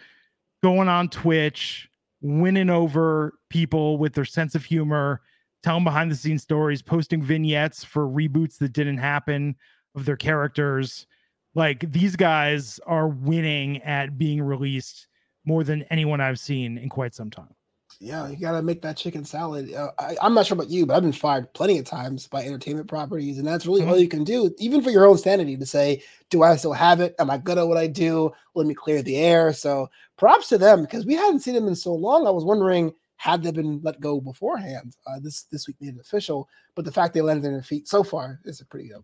[0.63, 1.89] going on Twitch,
[2.21, 5.21] winning over people with their sense of humor,
[5.63, 9.55] telling behind the scenes stories, posting vignettes for reboots that didn't happen
[9.95, 11.07] of their characters
[11.57, 15.07] like these guys are winning at being released
[15.43, 17.56] more than anyone I've seen in quite some time.
[17.99, 19.73] Yeah, you gotta make that chicken salad.
[19.73, 22.43] Uh, I, I'm not sure about you, but I've been fired plenty of times by
[22.43, 25.65] entertainment properties, and that's really all you can do, even for your own sanity, to
[25.65, 27.15] say, "Do I still have it?
[27.19, 28.31] Am I good at what I do?
[28.55, 31.75] Let me clear the air." So, props to them because we hadn't seen them in
[31.75, 32.27] so long.
[32.27, 34.95] I was wondering, had they been let go beforehand.
[35.05, 37.87] Uh, this this week made it official, but the fact they landed on their feet
[37.87, 39.03] so far is a pretty good.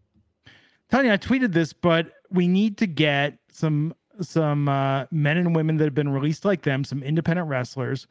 [0.90, 5.78] Tanya, I tweeted this, but we need to get some some uh, men and women
[5.78, 8.08] that have been released like them, some independent wrestlers,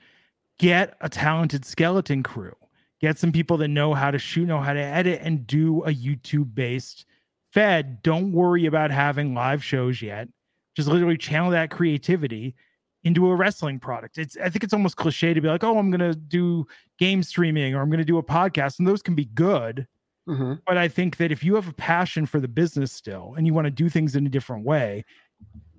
[0.59, 2.55] get a talented skeleton crew,
[3.01, 5.93] get some people that know how to shoot, know how to edit, and do a
[5.93, 7.05] YouTube based
[7.53, 8.03] fed.
[8.03, 10.29] Don't worry about having live shows yet.
[10.77, 12.55] Just literally channel that creativity
[13.05, 14.19] into a wrestling product.
[14.19, 16.67] It's I think it's almost cliche to be like, oh, I'm gonna do
[16.99, 19.87] game streaming or I'm gonna do a podcast, and those can be good.
[20.29, 20.55] Mm-hmm.
[20.67, 23.55] But I think that if you have a passion for the business still and you
[23.55, 25.05] want to do things in a different way,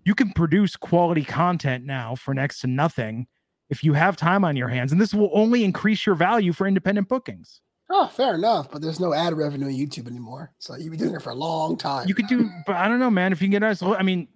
[0.05, 3.27] you can produce quality content now for next to nothing
[3.73, 4.91] if you have time on your hands.
[4.91, 7.59] And this will only increase your value for independent bookings.
[7.89, 8.69] Oh, fair enough.
[8.69, 10.53] But there's no ad revenue on YouTube anymore.
[10.59, 12.07] So you've been doing it for a long time.
[12.07, 13.33] You could do, but I don't know, man.
[13.33, 14.27] If you can get us, I mean,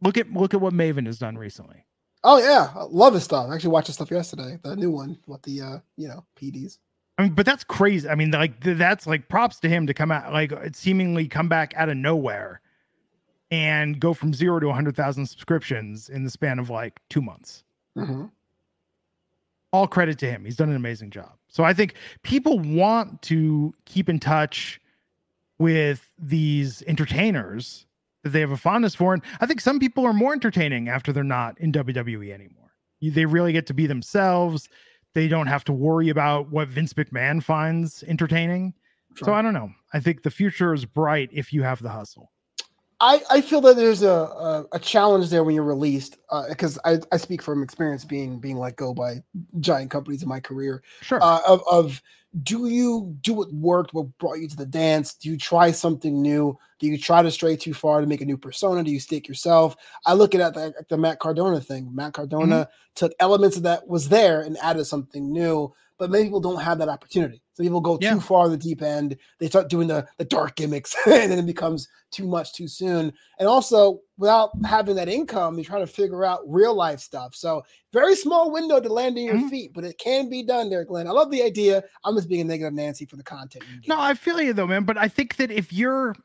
[0.00, 1.84] look at look at what Maven has done recently.
[2.24, 3.50] Oh yeah, I love his stuff.
[3.50, 6.78] I actually watched his stuff yesterday, the new one with the uh, you know, PDs.
[7.18, 8.08] I mean, but that's crazy.
[8.08, 11.74] I mean, like that's like props to him to come out like seemingly come back
[11.76, 12.62] out of nowhere
[13.50, 17.64] and go from zero to 100,000 subscriptions in the span of like two months.
[17.96, 18.26] Mm-hmm.
[19.72, 20.44] All credit to him.
[20.44, 21.32] He's done an amazing job.
[21.48, 24.80] So I think people want to keep in touch
[25.58, 27.86] with these entertainers
[28.22, 29.14] that they have a fondness for.
[29.14, 32.72] And I think some people are more entertaining after they're not in WWE anymore.
[33.00, 34.68] They really get to be themselves.
[35.14, 38.74] They don't have to worry about what Vince McMahon finds entertaining.
[39.14, 39.26] Sure.
[39.26, 39.70] So I don't know.
[39.92, 42.30] I think the future is bright if you have the hustle.
[43.00, 46.98] I, I feel that there's a, a, a challenge there when you're released because uh,
[47.10, 49.22] I, I speak from experience being being let go by
[49.60, 50.82] giant companies in my career.
[51.00, 51.18] Sure.
[51.22, 52.02] Uh, of, of
[52.42, 55.14] do you do what worked, what brought you to the dance?
[55.14, 56.56] Do you try something new?
[56.78, 58.84] Do you try to stray too far to make a new persona?
[58.84, 59.76] Do you stick yourself?
[60.06, 61.92] I look at the, the Matt Cardona thing.
[61.92, 62.70] Matt Cardona mm-hmm.
[62.94, 66.78] took elements of that was there and added something new but many people don't have
[66.78, 67.42] that opportunity.
[67.52, 68.14] So people go yeah.
[68.14, 69.18] too far in the deep end.
[69.38, 73.12] They start doing the, the dark gimmicks, and then it becomes too much too soon.
[73.38, 77.34] And also, without having that income, you try to figure out real life stuff.
[77.34, 79.48] So very small window to land on your mm-hmm.
[79.48, 81.06] feet, but it can be done there, Glenn.
[81.06, 81.84] I love the idea.
[82.02, 83.64] I'm just being a negative Nancy for the content.
[83.86, 84.84] No, I feel you though, man.
[84.84, 86.16] But I think that if you're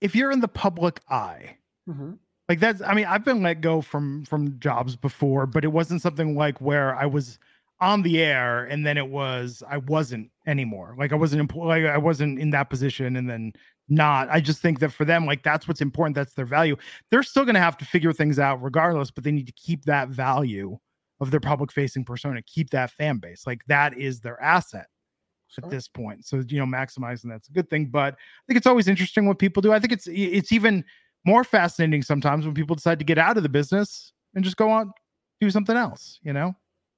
[0.00, 1.56] if you're in the public eye.
[1.88, 2.14] Mm-hmm
[2.48, 6.02] like that's i mean i've been let go from from jobs before but it wasn't
[6.02, 7.38] something like where i was
[7.80, 10.94] on the air and then it was I wasn't anymore.
[10.98, 13.52] Like I wasn't employed, like I wasn't in that position and then
[13.88, 14.28] not.
[14.30, 16.14] I just think that for them, like that's what's important.
[16.14, 16.76] That's their value.
[17.10, 19.84] They're still going to have to figure things out regardless, but they need to keep
[19.86, 20.78] that value
[21.20, 23.46] of their public facing persona, keep that fan base.
[23.46, 24.86] Like that is their asset
[25.48, 25.64] sure.
[25.64, 26.24] at this point.
[26.24, 27.86] So, you know, maximizing that's a good thing.
[27.86, 29.72] But I think it's always interesting what people do.
[29.72, 30.84] I think it's, it's even
[31.24, 34.70] more fascinating sometimes when people decide to get out of the business and just go
[34.70, 34.92] on,
[35.40, 36.54] do something else, you know?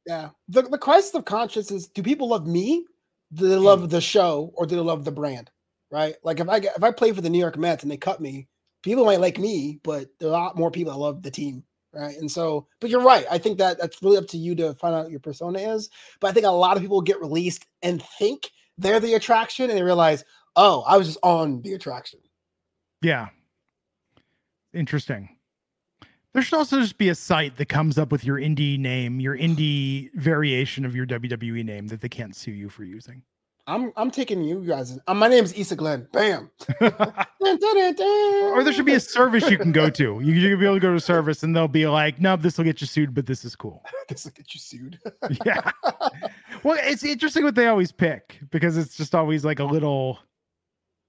[0.07, 0.31] Yeah.
[0.49, 2.85] The the crisis of conscience is do people love me?
[3.33, 3.91] Do they love mm.
[3.91, 5.51] the show or do they love the brand?
[5.91, 6.17] Right?
[6.23, 8.21] Like if I get, if I play for the New York Mets and they cut
[8.21, 8.49] me,
[8.83, 11.65] people might like me, but there are a lot more people that love the team.
[11.95, 12.17] Right.
[12.17, 13.27] And so, but you're right.
[13.31, 15.91] I think that that's really up to you to find out what your persona is.
[16.21, 19.79] But I think a lot of people get released and think they're the attraction and
[19.79, 20.25] they realize,
[20.57, 22.21] oh, I was just on the attraction.
[23.03, 23.29] Yeah.
[24.73, 25.37] Interesting.
[26.33, 29.37] There should also just be a site that comes up with your indie name, your
[29.37, 33.23] indie variation of your WWE name that they can't sue you for using.
[33.67, 34.99] I'm I'm taking you guys.
[35.07, 36.09] Uh, my name is Issa Glenn.
[36.13, 36.51] Bam.
[36.81, 40.21] or there should be a service you can go to.
[40.21, 42.59] You can be able to go to a service and they'll be like, "No, this
[42.59, 44.99] will get you sued, but this is cool." this will get you sued.
[45.47, 45.71] yeah.
[46.65, 50.19] Well, it's interesting what they always pick because it's just always like a little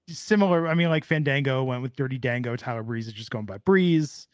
[0.08, 0.68] similar.
[0.68, 2.54] I mean, like Fandango went with Dirty Dango.
[2.54, 4.28] Tyler Breeze is just going by Breeze.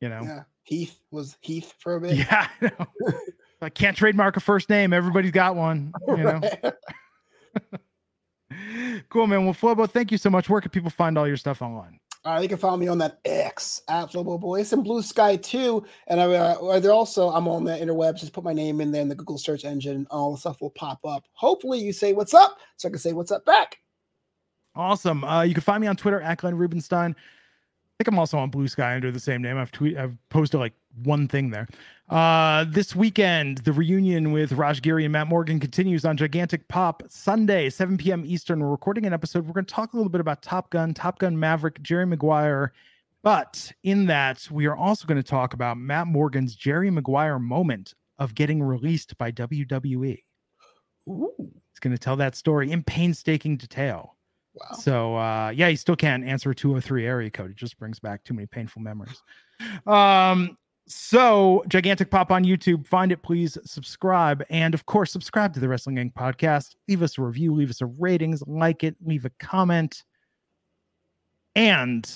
[0.00, 0.42] You know, yeah.
[0.64, 2.16] Heath was Heath for a bit.
[2.16, 2.48] Yeah,
[3.62, 4.92] I, can't trademark a first name.
[4.92, 5.92] Everybody's got one.
[6.08, 6.40] You know.
[9.08, 9.44] cool, man.
[9.44, 10.48] Well, Flobo, thank you so much.
[10.48, 11.98] Where can people find all your stuff online?
[12.24, 15.84] Uh, you can follow me on that X at Flobo Boyce and Bluesky too.
[16.08, 18.18] And I, uh, they're also I'm on the interwebs.
[18.18, 19.94] Just put my name in there in the Google search engine.
[19.94, 21.24] and All the stuff will pop up.
[21.34, 23.78] Hopefully, you say what's up, so I can say what's up back.
[24.74, 25.24] Awesome.
[25.24, 27.14] Uh, you can find me on Twitter at Glenn Rubenstein
[27.98, 29.56] think I'm also on Bluesky under the same name.
[29.56, 31.66] I've tweet I've posted like one thing there.
[32.08, 37.02] Uh, this weekend, the reunion with Raj Giri and Matt Morgan continues on Gigantic Pop
[37.08, 38.22] Sunday, 7 p.m.
[38.26, 38.60] Eastern.
[38.60, 39.46] We're recording an episode.
[39.46, 42.72] We're going to talk a little bit about Top Gun, Top Gun Maverick, Jerry Maguire.
[43.22, 47.94] But in that, we are also going to talk about Matt Morgan's Jerry Maguire moment
[48.18, 50.22] of getting released by WWE.
[51.08, 51.52] Ooh.
[51.70, 54.15] It's going to tell that story in painstaking detail.
[54.56, 54.76] Wow.
[54.78, 57.50] So uh, yeah, he still can't answer a 203 area code.
[57.50, 59.22] It just brings back too many painful memories.
[59.86, 60.56] Um,
[60.88, 62.86] So, Gigantic Pop on YouTube.
[62.86, 64.44] Find it, please subscribe.
[64.50, 66.14] And of course, subscribe to the Wrestling Inc.
[66.14, 66.76] podcast.
[66.86, 70.04] Leave us a review, leave us a ratings, like it, leave a comment.
[71.56, 72.08] And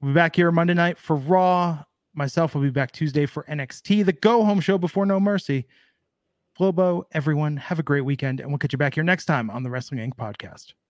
[0.00, 1.84] we'll be back here Monday night for Raw.
[2.14, 5.66] Myself will be back Tuesday for NXT, the go home show before No Mercy.
[6.58, 9.62] Flobo, everyone, have a great weekend, and we'll catch you back here next time on
[9.62, 10.16] the Wrestling Inc.
[10.16, 10.72] podcast.